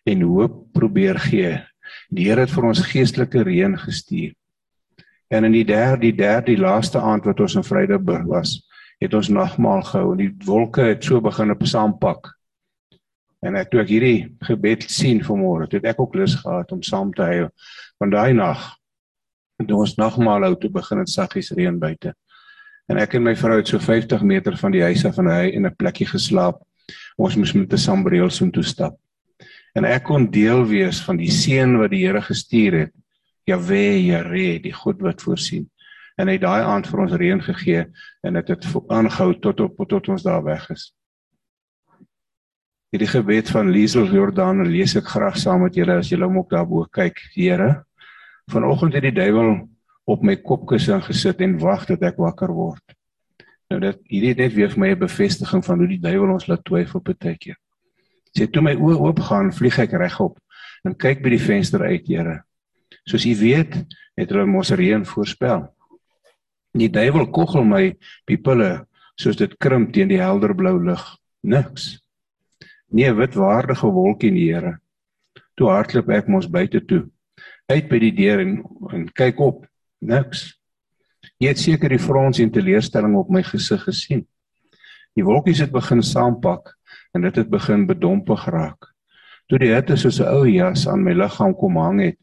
[0.08, 1.58] en hoop probeer gee
[2.10, 4.34] Die Here het vir ons geestelike reën gestuur.
[5.30, 8.62] En in die derde die derde die laaste aand wat ons in Vrydag was,
[9.02, 12.32] het ons nagmaal gehou en die wolke het so begin op saampak.
[13.46, 17.12] En ek toe ek hierdie gebed sien vanmôre, het ek ook lus gehad om saam
[17.14, 17.50] te hou
[18.02, 18.62] van daai nag.
[19.62, 22.14] Toe ons nagmaal hou toe begin dit saggies reën buite.
[22.92, 25.54] En ek en my vrou het so 50 meter van die huis af en hy
[25.58, 26.62] in 'n plekkie geslaap.
[27.18, 28.98] Ons moes met 'n sambreel so toe stap.
[29.76, 32.94] En ek kon deel wees van die seën wat die Here gestuur het.
[33.46, 35.70] Jahwe, Jare, die God wat voorsien
[36.16, 37.82] en hy het daai aand vir ons reën gegee
[38.26, 40.90] en dit het aangehou tot op tot ons daar weg is.
[42.94, 46.54] Hierdie gebed van Liesel Jordan lees ek graag saam met julle as julle hom ook
[46.54, 47.20] daarbo kyk.
[47.34, 47.84] Here,
[48.52, 49.66] vanoggend het die duiwel
[50.08, 52.96] op my kopkussing gesit en wag dat ek wakker word.
[53.74, 56.64] Nou dit hierdie net weer vir my 'n bevestiging van hoe die duiwel ons laat
[56.64, 57.58] twyfel baie keer.
[58.36, 60.40] Sê toe my oë oop gaan, vlieg ek regop
[60.86, 62.42] en kyk by die venster uit, Here.
[63.10, 63.74] Soos u weet,
[64.20, 65.64] het hulle mos reën voorspel.
[66.76, 67.96] Die duiwel kogel my
[68.28, 68.86] pupille
[69.18, 71.04] soos dit krimp teen die helder blou lug.
[71.42, 71.96] Niks.
[72.92, 74.76] Nee, wit waardige wolkie in die Here.
[75.56, 77.06] Toe hardloop ek mos buite toe.
[77.72, 78.60] Uit by die deur en,
[78.92, 79.64] en kyk op.
[80.06, 80.52] Niks.
[81.42, 84.26] Jy het seker die frons en teleurstelling op my gesig gesien.
[85.16, 86.75] Die wolkies het begin saampak
[87.16, 88.92] en dit het begin bedompig raak.
[89.48, 92.20] Toe die hitte soos 'n ou jas aan my liggaam kom hang het,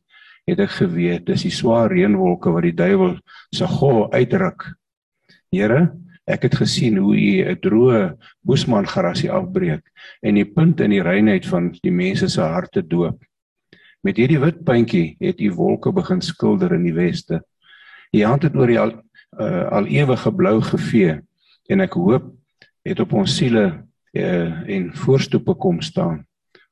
[0.47, 3.18] het ek geweet dis die swaar reënwolke wat die duiwel
[3.55, 4.74] se gol uitdruk.
[5.53, 5.93] Here,
[6.26, 9.82] ek het gesien hoe u 'n droë boesman grasie afbreek
[10.22, 13.22] en die punt in die reinheid van die mense se harte doop.
[14.03, 17.43] Met hierdie wit puntjie het u wolke begin skilder in die weste.
[18.12, 18.93] U hand het oor die al,
[19.40, 21.20] uh, al ewige blou gevee
[21.68, 22.34] en ek hoop
[22.84, 26.22] het op ons siele uh, en voorstoepe kom staan.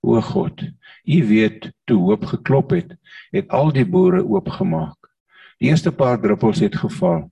[0.00, 0.62] O God,
[1.04, 2.94] U weet toe hoop geklop het,
[3.32, 5.10] het al die boere oopgemaak.
[5.60, 7.26] Die eerste paar druppels het geval.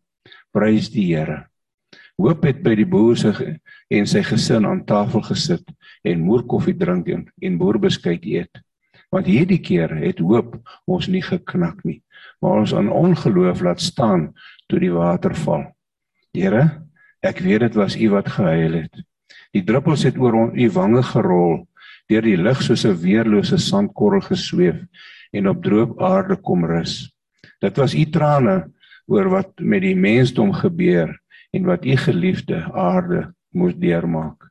[0.53, 1.47] Prys die Here.
[2.19, 3.31] Hoop het by die boer se
[3.95, 5.69] en sy gesin aan tafel gesit
[6.03, 8.61] en moerkoffie drink en, en boerbeskuit eet.
[9.15, 12.03] Want hierdie keer het hoop ons nie geknak nie,
[12.43, 14.33] maar ons aan ongeloof laat staan
[14.69, 15.65] toe die water val.
[16.37, 16.65] Here,
[17.25, 19.05] ek weet dit was U wat gehuil het.
[19.57, 21.67] Die druppels het oor U wange gerol
[22.09, 24.81] deur die lug soos 'n weerlose sandkorrel gesweef
[25.33, 27.13] en op droë aarde kom rus.
[27.61, 28.73] Dit was u trane
[29.07, 31.13] oor wat met die mensdom gebeur
[31.53, 34.51] en wat u geliefde aarde moes deurmaak.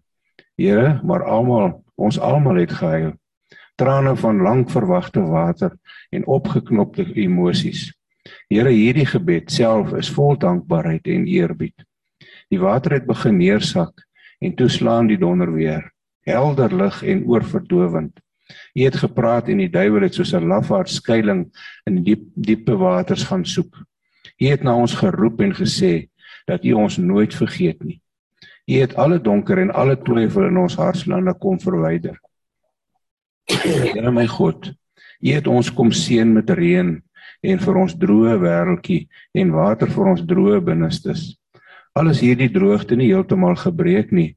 [0.57, 3.13] Here, maar almal, ons almal het gehuil.
[3.75, 5.77] Trane van lank verwagte water
[6.09, 7.93] en opgeknopte emosies.
[8.49, 11.85] Here, hierdie gebed self is vol dankbaarheid en eerbied.
[12.49, 14.06] Die water het begin neersak
[14.39, 15.91] en toe slaan die donder weer
[16.27, 18.19] helder lig en oorverdowend.
[18.73, 21.49] U het gepraat en die duiwel het soos 'n lafaard skuilings
[21.85, 23.75] in die diep diepe waters gaan soek.
[24.37, 26.09] U het na ons geroep en gesê
[26.45, 28.01] dat u ons nooit vergeet nie.
[28.67, 32.19] U het alle donker en alle twyfel in ons hartslande kom verwyder.
[33.47, 34.73] Here my God,
[35.19, 37.01] u het ons kom seën met reën
[37.41, 41.37] en vir ons droë wêreldjie en water vir ons droë binnestes.
[41.97, 44.35] Alles hierdie droogte nie heeltemal gebreek nie.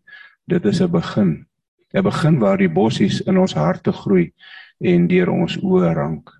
[0.49, 1.47] Dit is 'n begin.
[1.95, 4.33] 'n begin waar die bossies in ons harte groei
[4.81, 6.31] en deur ons oë rank.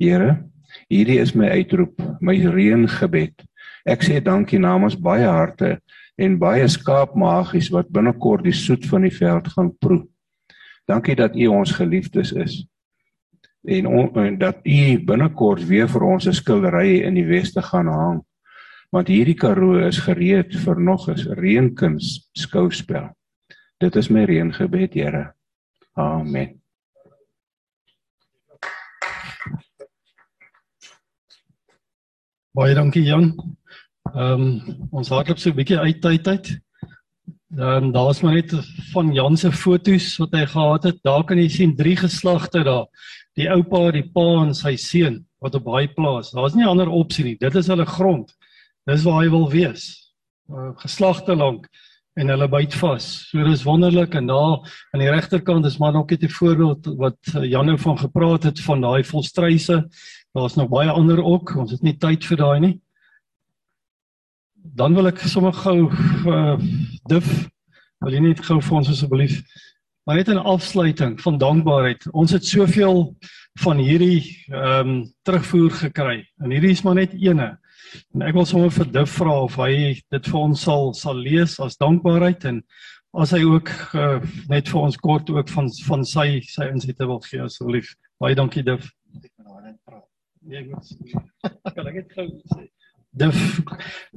[0.00, 0.42] Here,
[0.88, 3.44] hierdie is my uitroep, my reëngebed.
[3.86, 5.80] Ek sê dankie namens baie harte
[6.18, 10.06] en baie skaapmagies wat binnekort die soet van die veld gaan proe.
[10.88, 12.66] Dankie dat U ons geliefdes is.
[13.64, 17.86] En, on, en dat U binnekort weer vir ons 'n skildery in die weste gaan
[17.86, 18.22] hang.
[18.90, 23.10] Want hierdie Karoo is gereed vir nog 'n reënkuns skouspel.
[23.78, 25.34] Dit is my reëngebed, Here.
[25.94, 26.60] Amen.
[32.56, 33.34] Baie dankie Jan.
[34.14, 36.60] Ehm um, ons hardloop so 'n bietjie uit tyd uit.
[37.48, 38.52] Dan daar's maar net
[38.92, 40.98] van Jan se foto's wat hy gehad het.
[41.02, 42.86] Daar kan jy sien drie geslagte daar.
[43.34, 46.30] Die oupa, die pa en sy seun wat op baie plaas.
[46.30, 47.36] Daar's nie ander opsie nie.
[47.38, 48.35] Dit is hulle grond.
[48.86, 49.84] Dis waar hy wil wees.
[50.46, 51.66] Uh, geslagte lank
[52.16, 53.06] en hulle byt vas.
[53.28, 54.62] So dis wonderlik en daar
[54.94, 58.60] aan die regterkant is maar nog net 'n voorbeeld wat eh, Janne van gepraat het
[58.60, 59.88] van daai volstryse.
[60.32, 61.56] Daar's nog baie ander ook.
[61.56, 62.80] Ons het nie tyd vir daai nie.
[64.54, 65.90] Dan wil ek sommer gou
[66.26, 66.58] uh,
[67.08, 67.48] dif
[68.00, 69.42] wil jy net gou vir ons asseblief
[70.06, 72.06] maar net 'n afsluiting van dankbaarheid.
[72.12, 73.16] Ons het soveel
[73.58, 77.58] van hierdie ehm um, terugvoer gekry en hierdie is maar net eene.
[78.14, 81.58] En ek wil sommer vir Dif vra of hy dit vir ons sal sal lees
[81.60, 82.62] as dankbaarheid en
[83.16, 84.20] as hy ook uh,
[84.50, 87.94] net vir ons kort ook van van sy sy insette wil gee asseblief.
[88.20, 88.90] Baie dankie Dif.
[90.46, 90.88] Nee, ek moet
[91.76, 92.66] kan ek net gou sê.
[93.16, 93.60] Dif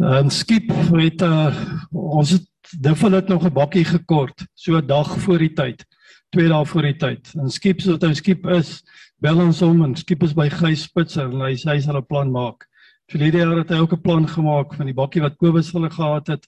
[0.04, 1.54] en skip het uh,
[1.92, 2.48] ons het
[2.78, 5.86] Duffel het nog 'n bakkie gekort so 'n dag voor die tyd,
[6.30, 7.34] twee dae voor die tyd.
[7.36, 8.84] En skiep so 'n skiep is
[9.18, 12.06] bel ons hom en skiep is by Gys Spitzer en hy sê hy sal 'n
[12.06, 12.69] plan maak.
[13.10, 16.28] Verlede jaar het hy ook 'n plan gemaak van die bakkie wat Kobus hulle gehad
[16.28, 16.44] het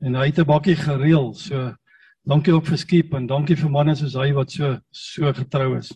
[0.00, 1.34] en hy het 'n bakkie gereël.
[1.34, 1.74] So
[2.22, 5.90] dankie ook vir skiep en dankie vir manne soos hy wat so so getrou is.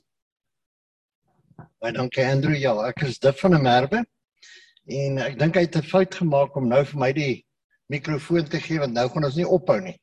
[1.81, 2.57] Baie dankie Andrew.
[2.57, 4.05] Ja, ek is dit van 'n merwe.
[4.87, 7.47] En ek dink hy het 'n fout gemaak om nou vir my die
[7.87, 9.99] mikrofoon te gee want nou gaan ons nie ophou nie.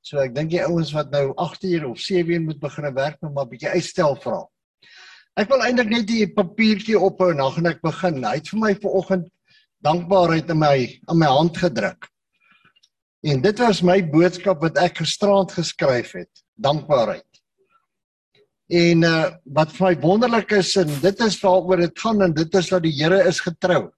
[0.00, 3.20] So ek dink die ouens wat nou 8 uur of 7 uur moet begin werk,
[3.20, 4.48] moet maar 'n bietjie uitstel vra.
[5.40, 8.18] Ek wil eintlik net die papiertjie ophou en dan gaan ek begin.
[8.20, 9.28] Hy het vir my vanoggend
[9.82, 10.74] dankbaarheid in my
[11.08, 12.08] aan my hand gedruk.
[13.24, 16.42] En dit was my boodskap wat ek gisteraand geskryf het.
[16.60, 17.28] Dankbaarheid.
[18.72, 22.60] En uh wat vir my wonderlik is en dit is waaroor dit gaan en dit
[22.60, 23.88] is dat die Here is getrou.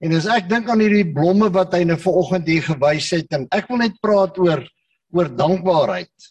[0.00, 3.46] En as ek dink aan hierdie blomme wat hy nou vanoggend hier gewys het en
[3.54, 4.66] ek wil net praat oor
[5.14, 6.30] oor dankbaarheid.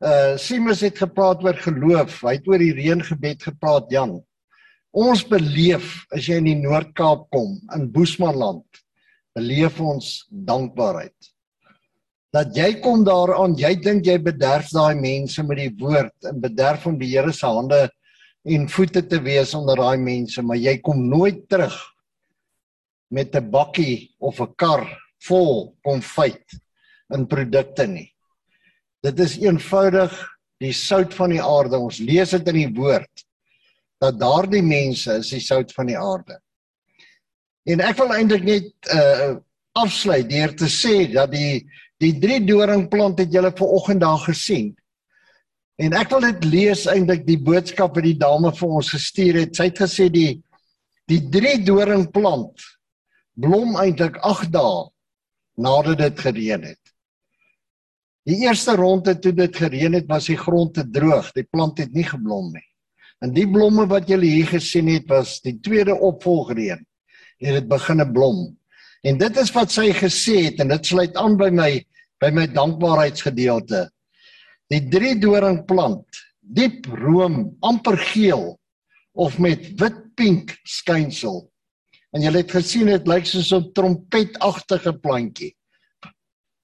[0.00, 2.22] Uh Simus het gepraat oor geloof.
[2.24, 4.16] Hy het oor die reëngebed gepraat, Jan.
[4.90, 8.66] Ons beleef as jy in die Noord-Kaap kom, in Boesmanland,
[9.36, 11.30] beleef ons dankbaarheid
[12.34, 16.86] dat jy kom daaraan, jy dink jy bederf daai mense met die woord en bederf
[16.86, 17.88] om die Here se hande
[18.46, 21.74] en voete te wees onder daai mense, maar jy kom nooit terug
[23.10, 24.86] met 'n bakkie of 'n kar
[25.26, 26.46] vol konfyt
[27.12, 28.08] in produkte nie.
[29.04, 30.14] Dit is eenvoudig
[30.60, 31.78] die sout van die aarde.
[31.78, 33.26] Ons lees dit in die woord
[34.00, 36.38] dat daardie mense is die sout van die aarde.
[37.68, 39.38] En ek wil eintlik net uh
[39.78, 41.60] afsluit deur te sê dat die
[42.00, 44.72] Die drie doringplant het julle ver oggend daar gesien.
[45.80, 49.52] En ek wil dit lees eintlik die boodskap wat die dame vir ons gestuur het.
[49.56, 50.30] Sy het gesê die
[51.10, 52.62] die drie doringplant
[53.40, 54.84] blom eintlik 8 dae
[55.60, 56.89] nadat dit gereën het.
[58.28, 61.30] Die eerste ronde toe dit gereën het, was die grond te droog.
[61.36, 62.66] Die plant het nie geblom nie.
[63.24, 66.80] En die blomme wat julle hier gesien het, was die tweede opvolgreën.
[67.40, 68.42] En dit begine blom.
[69.04, 71.70] En dit is wat sy gesê het en dit sluit aan by my
[72.20, 73.86] by my dankbaarheidsgedeelte.
[74.68, 78.58] Die drie doringplant, diep room, amper geel
[79.16, 81.46] of met wit pink skynsel.
[82.12, 85.54] En jy het gesien dit lyk soos 'n trompetagtige plantjie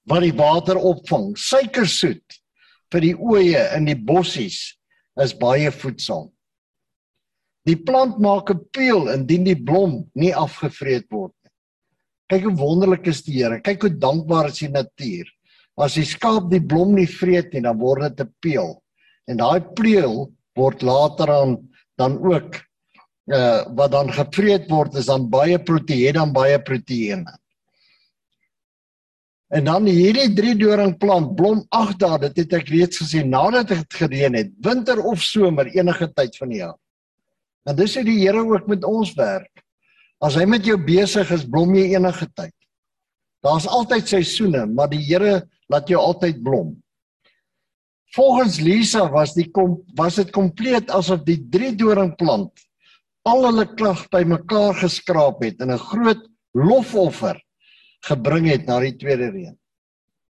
[0.06, 1.34] wat die water opvang.
[1.36, 2.40] Suikersoet
[2.92, 4.76] vir die oeye in die bossies
[5.20, 6.30] is baie voedsaam.
[7.66, 11.36] Die plant maak 'n peel indien die blom nie afgevreet word
[12.30, 13.60] Kyk hoe wonderlik is die Here.
[13.62, 15.28] Kyk hoe dankbaar is die natuur.
[15.78, 18.70] As die skaap die blom nie vreet nie, dan word dit 'n peel.
[19.28, 21.58] En daai peel word later aan
[21.98, 22.62] dan ook
[23.26, 27.32] uh wat dan gevreet word is dan baie proteïen dan baie proteïene.
[29.54, 33.98] En dan hierdie drie doringplant blom 8 dae, dit het ek reeds gesê nadat dit
[34.00, 36.78] gereën het, winter of somer, enige tyd van die jaar.
[37.66, 39.62] En dis hoe die Here ook met ons werk.
[40.22, 42.54] As hy met jou besig is, blom jy enige tyd.
[43.44, 46.74] Daar's altyd seisoene, maar die Here laat jou altyd blom.
[48.16, 52.66] Volgens Lisa was die kom was dit kompleet asof die drie doringplant
[53.26, 56.22] al hulle klag bymekaar geskraap het en 'n groot
[56.54, 57.36] lofoffer
[58.06, 59.54] gebring het na die tweede reën.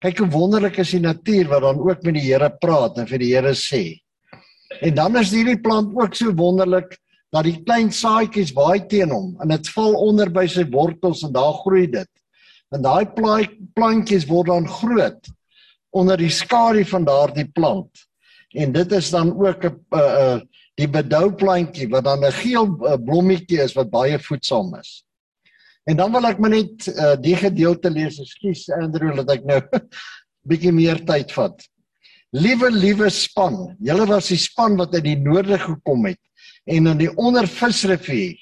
[0.03, 3.21] Kyk hoe wonderlik is die natuur wat dan ook met die Here praat en vir
[3.23, 3.83] die Here sê.
[4.83, 6.97] En dan is hierdie plant ook so wonderlik
[7.33, 11.33] dat die klein saadjies waai teen hom en dit val onder by sy wortels en
[11.33, 12.09] daar groei dit.
[12.73, 13.05] En daai
[13.77, 15.31] plantjies word dan groot
[15.93, 18.05] onder die skadu van daardie plant.
[18.53, 20.39] En dit is dan ook 'n uh, uh,
[20.75, 25.03] die bedou plantjie wat dan 'n geel uh, blommetjie is wat baie voedsaam is.
[25.89, 28.19] En dan wil ek maar net uh, die gedeelte lees.
[28.23, 29.59] Ekskuus Andrew dat ek nou
[30.49, 31.65] bietjie meer tyd vat.
[32.33, 36.21] Liewe liewe span, julle was die span wat uit die noorde gekom het
[36.65, 38.39] en in die ondervisrivier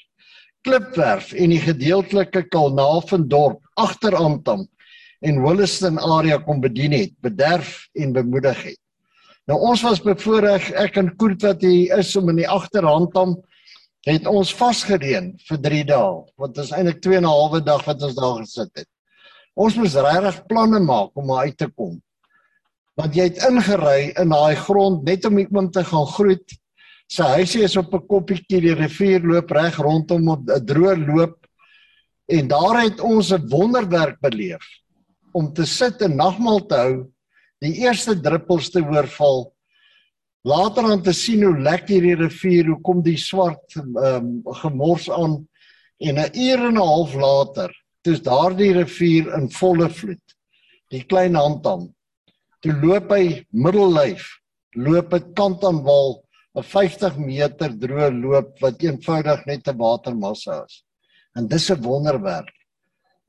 [0.61, 4.67] Klipwerf en die gedeeltelike Kalnaven dorp agter Antam
[5.25, 8.79] en Williston area kom bedien het, bederf en bemoedig het.
[9.49, 13.35] Nou ons was bevoorreg ek en Koet wat hier is om in die agterhandam
[14.05, 16.13] het ons vasgereën vir 3 dae.
[16.37, 18.89] Want dit is eintlik 2 en 'n halwe dag wat ons daar gesit het.
[19.55, 22.01] Ons moes regtig planne maak om uit te kom.
[22.95, 26.61] Want jy het ingery in daai grond net om iemand te gaan groet
[27.11, 31.35] Sy huisie is op 'n koppietjie die rivier loop reg rondom 'n droë loop
[32.31, 34.63] en daar het ons 'n wonderwerk beleef
[35.33, 37.11] om te sit en nagmaal te hou,
[37.59, 39.53] die eerste druppels te hoor val.
[40.43, 45.47] Later aan te sien hoe lekker hierdie rivier, hoe kom die swart um, gemors aan
[46.01, 47.69] en 'n uur en 'n half later,
[48.01, 50.23] toets daardie rivier in volle vloed.
[50.91, 51.89] die klein handam.
[52.61, 54.27] Toe loop hy middellyf,
[54.75, 56.21] loop hy kant aan wal
[56.59, 60.83] 'n 50 meter droë loop wat eenvoudig net 'n watermassa is.
[61.35, 62.55] En dis 'n wonderwerk.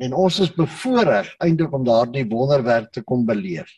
[0.00, 3.70] En ons is bevoorreg eintlik om daardie wonderwerk te kom beleef.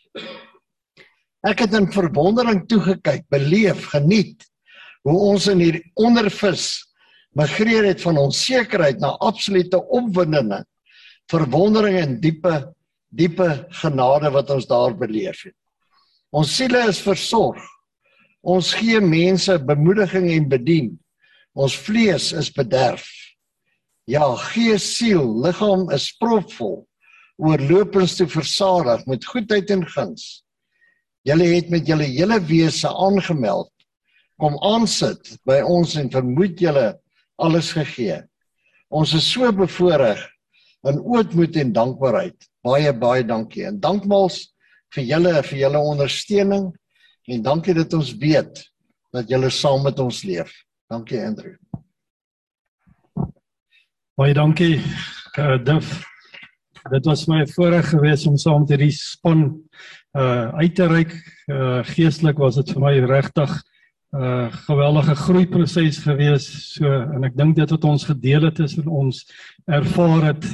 [1.45, 4.47] Ek het in verwondering toegekyk, beleef, geniet
[5.05, 6.69] hoe ons in hierdie ondervis
[7.37, 10.63] migreer het van onsekerheid na absolute opwinding,
[11.29, 12.55] verwondering en diepe
[13.15, 13.47] diepe
[13.81, 15.55] genade wat ons daar beleef het.
[16.35, 17.63] Ons siele is versorg.
[18.43, 20.89] Ons gee mense bemoediging en bedien.
[21.55, 23.07] Ons vlees is bederf.
[24.11, 26.83] Ja, gees, siel, liggaam is propvol.
[27.39, 30.44] Oorlopends te versadig met goedheid en guns.
[31.25, 33.71] Julle het met julle hele wese aangemeld.
[34.41, 36.91] Kom aansit by ons en vermoed julle
[37.41, 38.21] alles gegee.
[38.93, 40.21] Ons is so bevoorreg
[40.85, 42.37] in ootmoed en dankbaarheid.
[42.65, 43.65] Baie baie dankie.
[43.69, 44.43] En dankmaals
[44.95, 46.69] vir julle vir julle ondersteuning
[47.33, 48.61] en dankie dat ons weet
[49.15, 50.53] dat julle saam met ons leef.
[50.93, 51.57] Dankie Andrew.
[54.19, 56.05] Baie dankie uh, Duff.
[56.93, 59.47] Dit was my voorreg geweest om saam met hierdie span
[60.15, 61.15] uh uit te reik.
[61.51, 63.63] Uh geestelik was dit vir my regtig
[64.15, 66.75] 'n uh, geweldige groeiproses geweest.
[66.79, 69.25] So en ek dink dit wat ons gedeel het is vir ons
[69.67, 70.45] ervaar het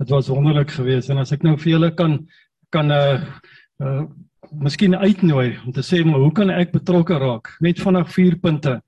[0.00, 2.26] dit was wonderlik geweest en as ek nou vir julle kan
[2.70, 3.20] kan 'n uh,
[3.84, 4.02] uh
[4.50, 7.56] miskien uitnooi om te sê maar hoe kan ek betrokke raak?
[7.60, 8.80] Net vanaf 4 punte.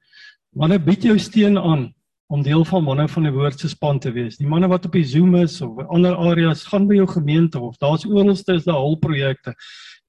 [0.57, 1.93] Manne bied jou steen aan
[2.26, 4.39] om deel van manne van die woord se span te wees.
[4.41, 7.76] Die manne wat op die Zoom is of ander areas, gaan by jou gemeente of
[7.76, 9.55] daar's oralste is daar hul projekte.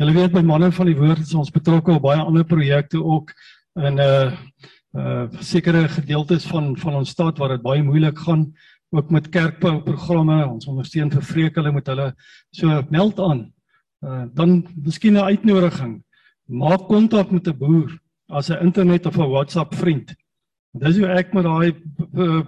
[0.01, 3.33] Julle weet by manne van die woord is ons betrokke op baie ander projekte ook
[3.77, 4.31] in 'n uh,
[4.97, 8.53] uh sekere gedeeltes van van ons stad waar dit baie moeilik gaan
[8.89, 12.13] ook met kerkbou programme ons ondersteun vir vreek hulle met hulle
[12.51, 13.53] so meld aan.
[14.01, 16.03] Uh, dan miskien 'n uitnodiging.
[16.45, 20.15] Maak kontak met 'n boer as 'n internet of 'n WhatsApp vriend.
[20.73, 21.73] Dis hoe ek met daai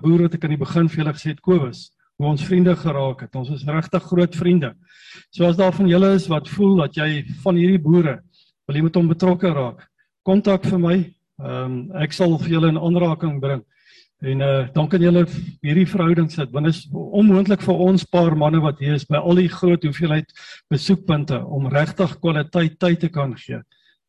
[0.01, 3.25] boer wat ek aan die begin vir julle gesê het Kobus hoe ons vriende geraak
[3.25, 3.35] het.
[3.35, 4.71] Ons is regtig groot vriende.
[5.31, 8.19] So as daar van julle is wat voel dat jy van hierdie boere
[8.65, 9.83] wil jy met hom betrokke raak
[10.25, 10.97] kontak vir my.
[11.43, 13.61] Ehm um, ek sal vir julle 'n aanraking bring.
[14.23, 15.25] En uh dan kan julle
[15.61, 16.51] hierdie verhouding sit.
[16.51, 19.83] Want dit is onmoontlik vir ons paar manne wat hier is by al die groot
[19.83, 20.31] hoeveelheid
[20.71, 23.61] besoekpunte om regtig kwaliteit tyd te kan gee.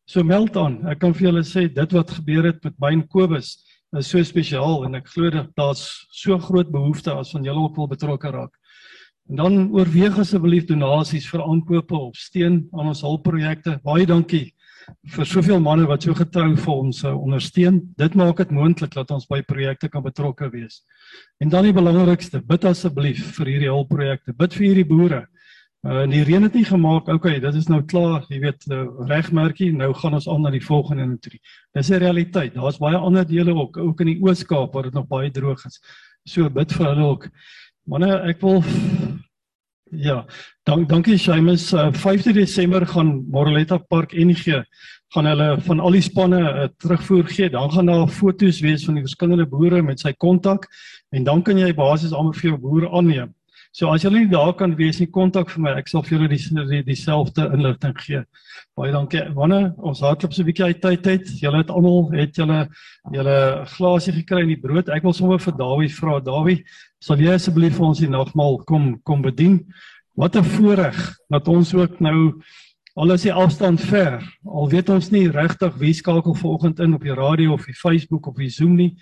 [0.07, 0.87] So meld aan.
[0.87, 3.57] Ek kan vir julle sê dit wat gebeur het met Bain Kobus
[3.95, 7.77] is so spesiaal en ek glo dat daar's so groot behoefte as van julle ook
[7.79, 8.53] wil betrokke raak.
[9.29, 13.79] En dan oorweeg asseblief donasies vir aankope of steun aan ons hulpprojekte.
[13.83, 14.53] Baie dankie
[15.15, 17.81] vir soveel manne wat so getrou vir ons uh, ondersteun.
[17.99, 20.81] Dit maak dit moontlik dat ons by projekte kan betrokke wees.
[21.43, 24.35] En dan die belangrikste, bid asseblief vir hierdie hulpprojekte.
[24.37, 25.25] Bid vir hierdie boere.
[25.87, 27.07] Uh, en die reën het nie gemaak.
[27.07, 29.69] Okay, dit is nou klaar, jy weet, uh, regmerkie.
[29.71, 31.39] Nou gaan ons aan na die volgende en toe.
[31.73, 32.53] Dis 'n realiteit.
[32.53, 35.79] Daar's baie ander dele ook, ook in die Oos-Kaap waar dit nog baie droog is.
[36.25, 37.29] So bid vir hulle ook.
[37.85, 38.63] Manne, ek wil
[39.91, 40.25] Ja,
[40.63, 41.71] dank dankie Seamus.
[41.73, 44.63] Uh, 5de Desember gaan Moreletta Park NG
[45.15, 47.49] gaan hulle van al die spanne uh, eh, terugvoer gee.
[47.49, 50.67] Dan gaan daar foto's wees van die verskillende boere met sy kontak
[51.15, 53.31] en dan kan jy basies almal vir jou boer aanneem.
[53.77, 55.71] So as julle nie daar kan wees nie, kontak vir my.
[55.77, 58.21] Ek sal vir julle die dieselfde die inligting gee.
[58.73, 59.21] Baie dankie.
[59.37, 62.67] Wanneer ons hardloop so 'n bietjie uit tyd het, julle het almal het julle
[63.13, 64.89] julle glasie gekry in die brood.
[64.89, 66.19] Ek wil sommer vir Dawie vra.
[66.19, 66.63] Dawie,
[66.99, 69.59] Sal jy asseblief vir ons die nagmaal kom kom bedien?
[70.17, 70.97] Wat 'n voorreg
[71.29, 72.41] dat ons ook nou
[72.95, 74.23] al is die afstand ver.
[74.43, 78.25] Al weet ons nie regtig wie skakel vanoggend in op die radio of die Facebook
[78.25, 78.97] of die Zoom nie.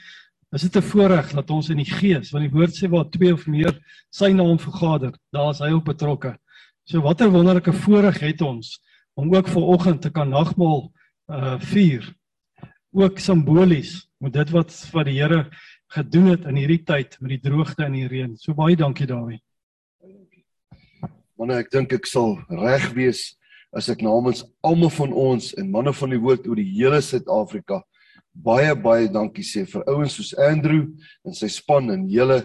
[0.54, 3.34] Is dit 'n voorreg dat ons in die gees, want die woord sê waar twee
[3.34, 3.80] of meer
[4.10, 6.38] sy naam vergader, daar is hy ook betrokke.
[6.86, 8.80] So watter wonderlike voorreg het ons
[9.16, 10.92] om ook vanoggend te kan nagmaal
[11.28, 12.16] uh vier.
[12.94, 15.50] Ook simbolies met dit wat wat die Here
[15.88, 18.36] gedoen het in hierdie tyd met die droogte en die reën.
[18.38, 19.42] So baie dankie Dawie.
[21.36, 23.34] Manne, ek dink ek sal reg wees
[23.76, 27.82] as ek namens almal van ons en manne van die woord oor die hele Suid-Afrika
[28.36, 30.90] baie baie dankie sê vir ouens soos Andrew
[31.26, 32.42] en sy span en julle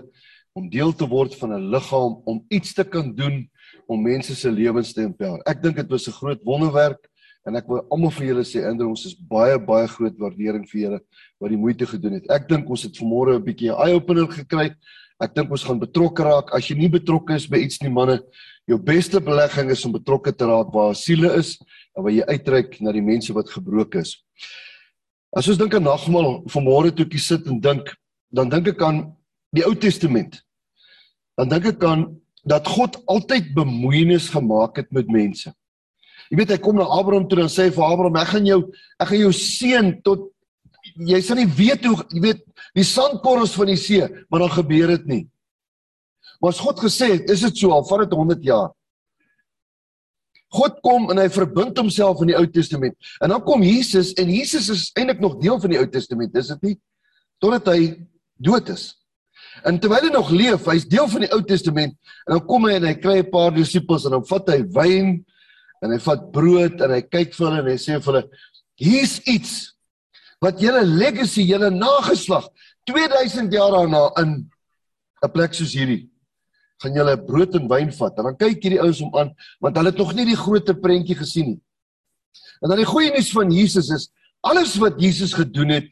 [0.54, 3.48] om deel te word van 'n liggaam om iets te kan doen
[3.88, 5.42] om mense se lewens te empower.
[5.46, 7.08] Ek dink dit was 'n groot wonderwerk
[7.46, 10.80] en ek wil almal vir julle sê Andrew ons is baie baie groot waardering vir
[10.80, 11.00] julle
[11.40, 12.30] wat die moeite gedoen het.
[12.30, 14.74] Ek dink ons het vanmôre 'n bietjie 'n eye opener gekry.
[15.20, 16.54] Ek dink ons gaan betrokke raak.
[16.54, 18.20] As jy nie betrokke is by iets nie manne,
[18.66, 21.58] jou beste belegging is om betrokke te raak waar siele is
[21.96, 24.16] en waar jy uitreik na die mense wat gebroken is.
[25.36, 27.92] As ons dink aan nagmaal vanmôre toe ek sit en dink,
[28.34, 29.04] dan dink ek aan
[29.54, 30.40] die Ou Testament.
[31.38, 32.08] Dan dink ek aan
[32.48, 35.52] dat God altyd bemoeienis gemaak het met mense.
[36.30, 38.60] Jy weet hy kom na Abraham toe en sê vir Abraham, ek gaan jou
[39.02, 40.28] ek gaan jou seën tot
[41.10, 42.42] jy sal nie weet hoe jy weet
[42.78, 45.24] die sandkorrels van die see, maar dan gebeur dit nie.
[46.40, 48.70] Maar as God gesê het, is dit so al van dit 100 jaar.
[50.50, 52.96] God kom en hy verbind homself in die Ou Testament.
[53.22, 56.50] En dan kom Jesus en Jesus is eintlik nog deel van die Ou Testament, is
[56.54, 56.76] dit nie?
[57.42, 57.92] Totdat hy
[58.42, 58.90] dood is.
[59.66, 61.94] En terwyl hy nog leef, hy's deel van die Ou Testament
[62.26, 65.24] en dan kom hy en hy kry 'n paar disippels en dan vat hy wyn
[65.82, 68.24] en hy vat brood en hy kyk vir hulle en hy sê vir hulle
[68.80, 69.72] hier's iets
[70.40, 72.48] wat julle legacy, julle nageslag
[72.88, 74.50] 2000 jaar daarna in
[75.22, 76.09] 'n plek soos hierdie
[76.80, 78.16] gaan julle brood en wyn vat.
[78.18, 81.18] En dan kyk hierdie ouens hom aan want hulle het nog nie die groter prentjie
[81.18, 81.60] gesien nie.
[82.60, 84.08] En dan die goeie nuus van Jesus is
[84.46, 85.88] alles wat Jesus gedoen het,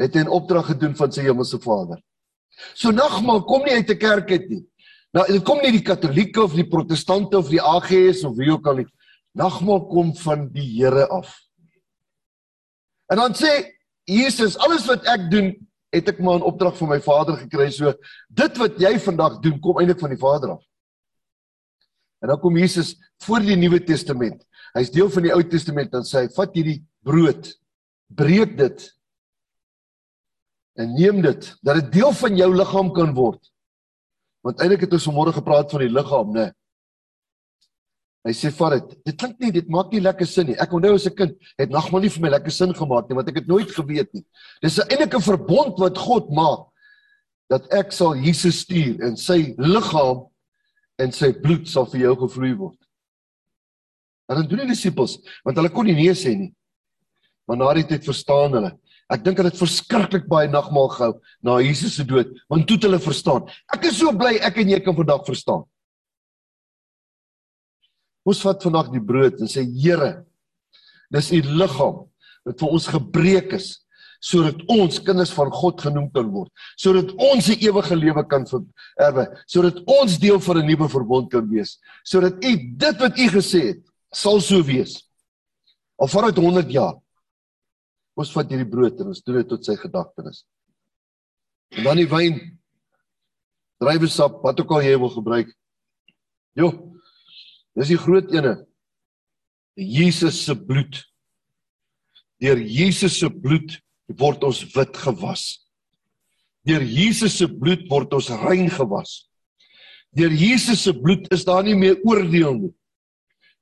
[0.00, 2.00] het hy in opdrag gedoen van sy hemelse Vader.
[2.76, 4.64] So nagmaal kom nie uit 'n kerk uit nie.
[5.12, 8.66] Nou dit kom nie die Katolieke of die Protestante of die AGS of wie ook
[8.66, 8.88] al nie.
[9.34, 11.32] Nagmaal kom van die Here af.
[13.08, 13.68] En dan sê
[14.04, 15.52] Jesus, alles wat ek doen,
[15.92, 17.68] het ek maar in opdrag van my Vader gekry.
[17.70, 17.92] So
[18.32, 20.62] dit wat jy vandag doen, kom eintlik van die Vader af.
[22.22, 24.44] En dan kom Jesus voor die Nuwe Testament.
[24.72, 27.50] Hy's deel van die Ou Testament dan sê hy, vat hierdie brood,
[28.12, 28.88] breek dit
[30.80, 33.42] en neem dit dat dit deel van jou liggaam kan word.
[34.42, 36.46] Want eintlik het ons vanmôre gepraat van die liggaam, né?
[38.22, 38.98] Hy sê vat dit.
[39.08, 40.58] Dit klink nie, dit maak nie lekker sin nie.
[40.62, 43.28] Ek onthou as 'n kind het nagmaal nie vir my lekker sin gemaak nie, want
[43.28, 44.24] ek het nooit geweet nie.
[44.62, 46.68] Dis 'n eintlike verbond wat God maak
[47.50, 50.28] dat ek sal Jesus stuur en sy liggaam
[50.98, 52.78] en sy bloed sal vir jou gevloei word.
[54.30, 56.54] En dan doen die disippels, want hulle kon nie nee sê nie.
[57.48, 58.72] Maar na die tyd verstaan hulle.
[59.12, 61.12] Ek dink hulle het verskriklik baie nagmaal gehou
[61.44, 63.48] na Jesus se dood, want toe het hulle verstaan.
[63.74, 65.66] Ek is so bly ek en jy kan vandag verstaan.
[68.24, 70.24] Ons vat vandag die brood en sê Here,
[71.12, 72.04] dis u liggaam
[72.46, 73.78] wat vir ons gebreek is
[74.22, 79.26] sodat ons kinders van God genoem kan word, sodat ons 'n ewige lewe kan vererwe,
[79.50, 83.60] sodat ons deel van 'n nuwe verbond kan wees, sodat u dit wat u gesê
[83.74, 83.82] het,
[84.14, 85.02] sal so wees.
[85.98, 87.02] Al vanuit 100 jaar
[88.18, 90.42] Ons vat hierdie brood en ons doen dit tot sy gedagtenis.
[91.72, 92.36] En dan die wyn.
[93.80, 95.54] Druiwesap, wat ook al jy wil gebruik.
[96.58, 96.68] Jo.
[97.78, 98.56] Dis die groot ene.
[99.76, 101.00] Jesus se bloed.
[102.42, 103.78] Deur Jesus se bloed
[104.18, 105.44] word ons wit gewas.
[106.66, 109.22] Deur Jesus se bloed word ons rein gewas.
[110.12, 112.74] Deur Jesus se bloed is daar nie meer oordeel nie.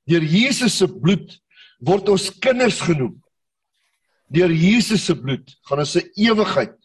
[0.09, 1.37] Deur Jesus se bloed
[1.79, 3.15] word ons kinders genoem.
[4.31, 6.75] Deur Jesus se bloed gaan ons se ewigheid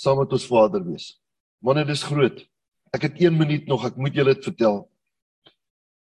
[0.00, 1.12] saam met ons Vader wees.
[1.60, 2.38] Wanneer dit is groot.
[2.96, 4.80] Ek het 1 minuut nog, ek moet julle dit vertel.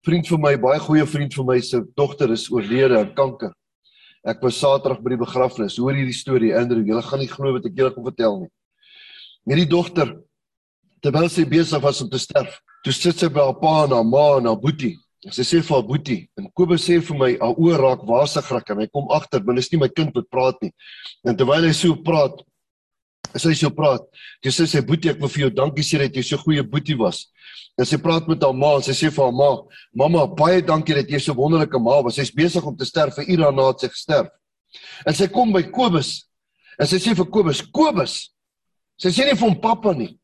[0.06, 3.54] Vriend van my, baie goeie vriend van my se dogter is oorlede aan kanker.
[4.28, 5.80] Ek was Saterdag by die begrafnis.
[5.80, 8.52] Hoor hierdie storie, Andrew, julle gaan nie glo wat ek julle gaan vertel nie.
[9.48, 10.16] Hierdie dogter
[11.02, 14.08] terwyl sy besig was om te sterf, toe sit sy by haar pa en haar
[14.08, 14.96] ma en haar boetie
[15.34, 18.70] Sy sê vir haar boetie en Kobus sê vir my haar oë raak wasig raak
[18.72, 20.70] en hy kom agter, maar dis nie my kind wat praat nie.
[21.26, 22.38] En terwyl hy so praat,
[23.36, 24.06] as hy so praat,
[24.46, 27.26] sê sy boetie ek wil vir jou dankie sê dat jy so goeie boetie was.
[27.78, 29.50] En sy praat met haar ma en sy sê vir haar ma,
[29.94, 32.18] mamma, baie dankie dat jy so wonderlike ma was.
[32.18, 34.32] Sy's besig om te sterf vir ure na sy gesterf.
[35.06, 36.24] En sy kom by Kobus
[36.78, 38.18] en sy sê vir Kobus, Kobus.
[39.02, 40.16] Sy sê nie vir hom pappa nie.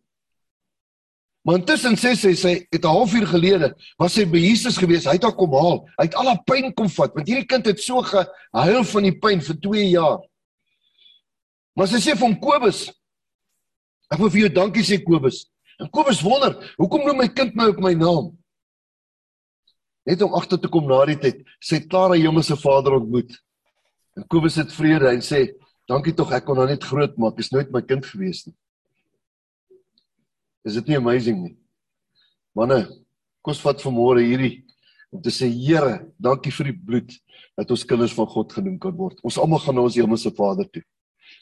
[1.44, 5.06] Maar intussen sê sy sy het 'n halfuur gelede was sy by Jesus gewees.
[5.06, 5.86] Hy het haar kom haal.
[6.00, 9.20] Hy het al haar pyn kom vat want hierdie kind het so gehuil van die
[9.20, 10.20] pyn vir 2 jaar.
[11.74, 12.88] Maar sy sê hom Kobus
[14.14, 15.48] Ek wil vir jou dankie sê Kobus.
[15.82, 18.32] En Kobus wonder, hoekom noem my kind my op my naam?
[20.06, 23.32] Net om agter te kom na die tyd, het klaar haar hemelse Vader ontmoet.
[24.20, 25.56] En Kobus het vrede en sê,
[25.90, 27.40] "Dankie tog, ek kon nou net groot maak.
[27.40, 28.56] Is nooit my kind gewees nie."
[30.66, 31.58] Is dit nie amazing nie?
[32.56, 32.88] Manne,
[33.42, 34.64] kos vat vanmôre hierdie
[35.12, 37.20] om te sê Here, dankie vir die bloed
[37.58, 39.20] dat ons kinders van God genoem kan word.
[39.24, 40.84] Ons almal gaan na ons Hemelse Vader toe.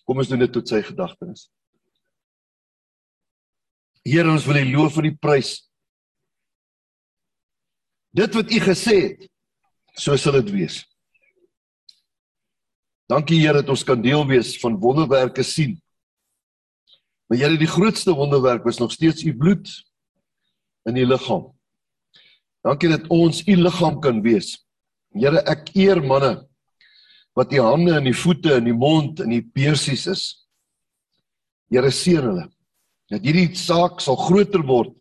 [0.05, 1.47] Kom ons doen dit tot sy gedagtenis.
[4.05, 5.55] Here, ons wil U loof vir die prys.
[8.11, 9.27] Dit wat U gesê het,
[9.95, 10.81] so sal dit wees.
[13.11, 15.77] Dankie Here dat ons kan deel wees van wonderwerke sien
[17.31, 19.85] Maar Here, die grootste wonderwerk was nog steeds u bloed
[20.83, 21.59] in u liggaam.
[22.61, 24.67] Dankie dat ons u liggaam kan wees.
[25.15, 26.33] Here, ek eer manne
[27.37, 30.23] wat die hande en die voete en die mond en die beersies is.
[31.71, 32.49] Here seën hulle.
[33.11, 34.93] Dat hierdie saak sal groter word.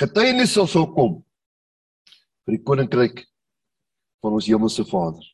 [0.00, 1.18] Getuienis sal sou kom
[2.44, 3.24] vir die koninkryk
[4.24, 5.24] van ons hemelse Vader.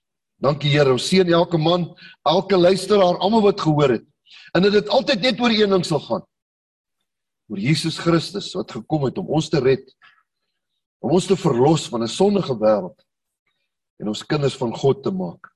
[0.43, 1.89] Dankie Here, ons seën elke man,
[2.29, 4.05] elke luisteraar, almal wat gehoor het.
[4.55, 6.25] En dat dit altyd net oor een ding sal gaan.
[7.49, 9.87] Oor Jesus Christus wat gekom het om ons te red,
[11.01, 12.99] om ons te verlos van 'n sondige wêreld
[14.01, 15.56] en ons kinders van God te maak.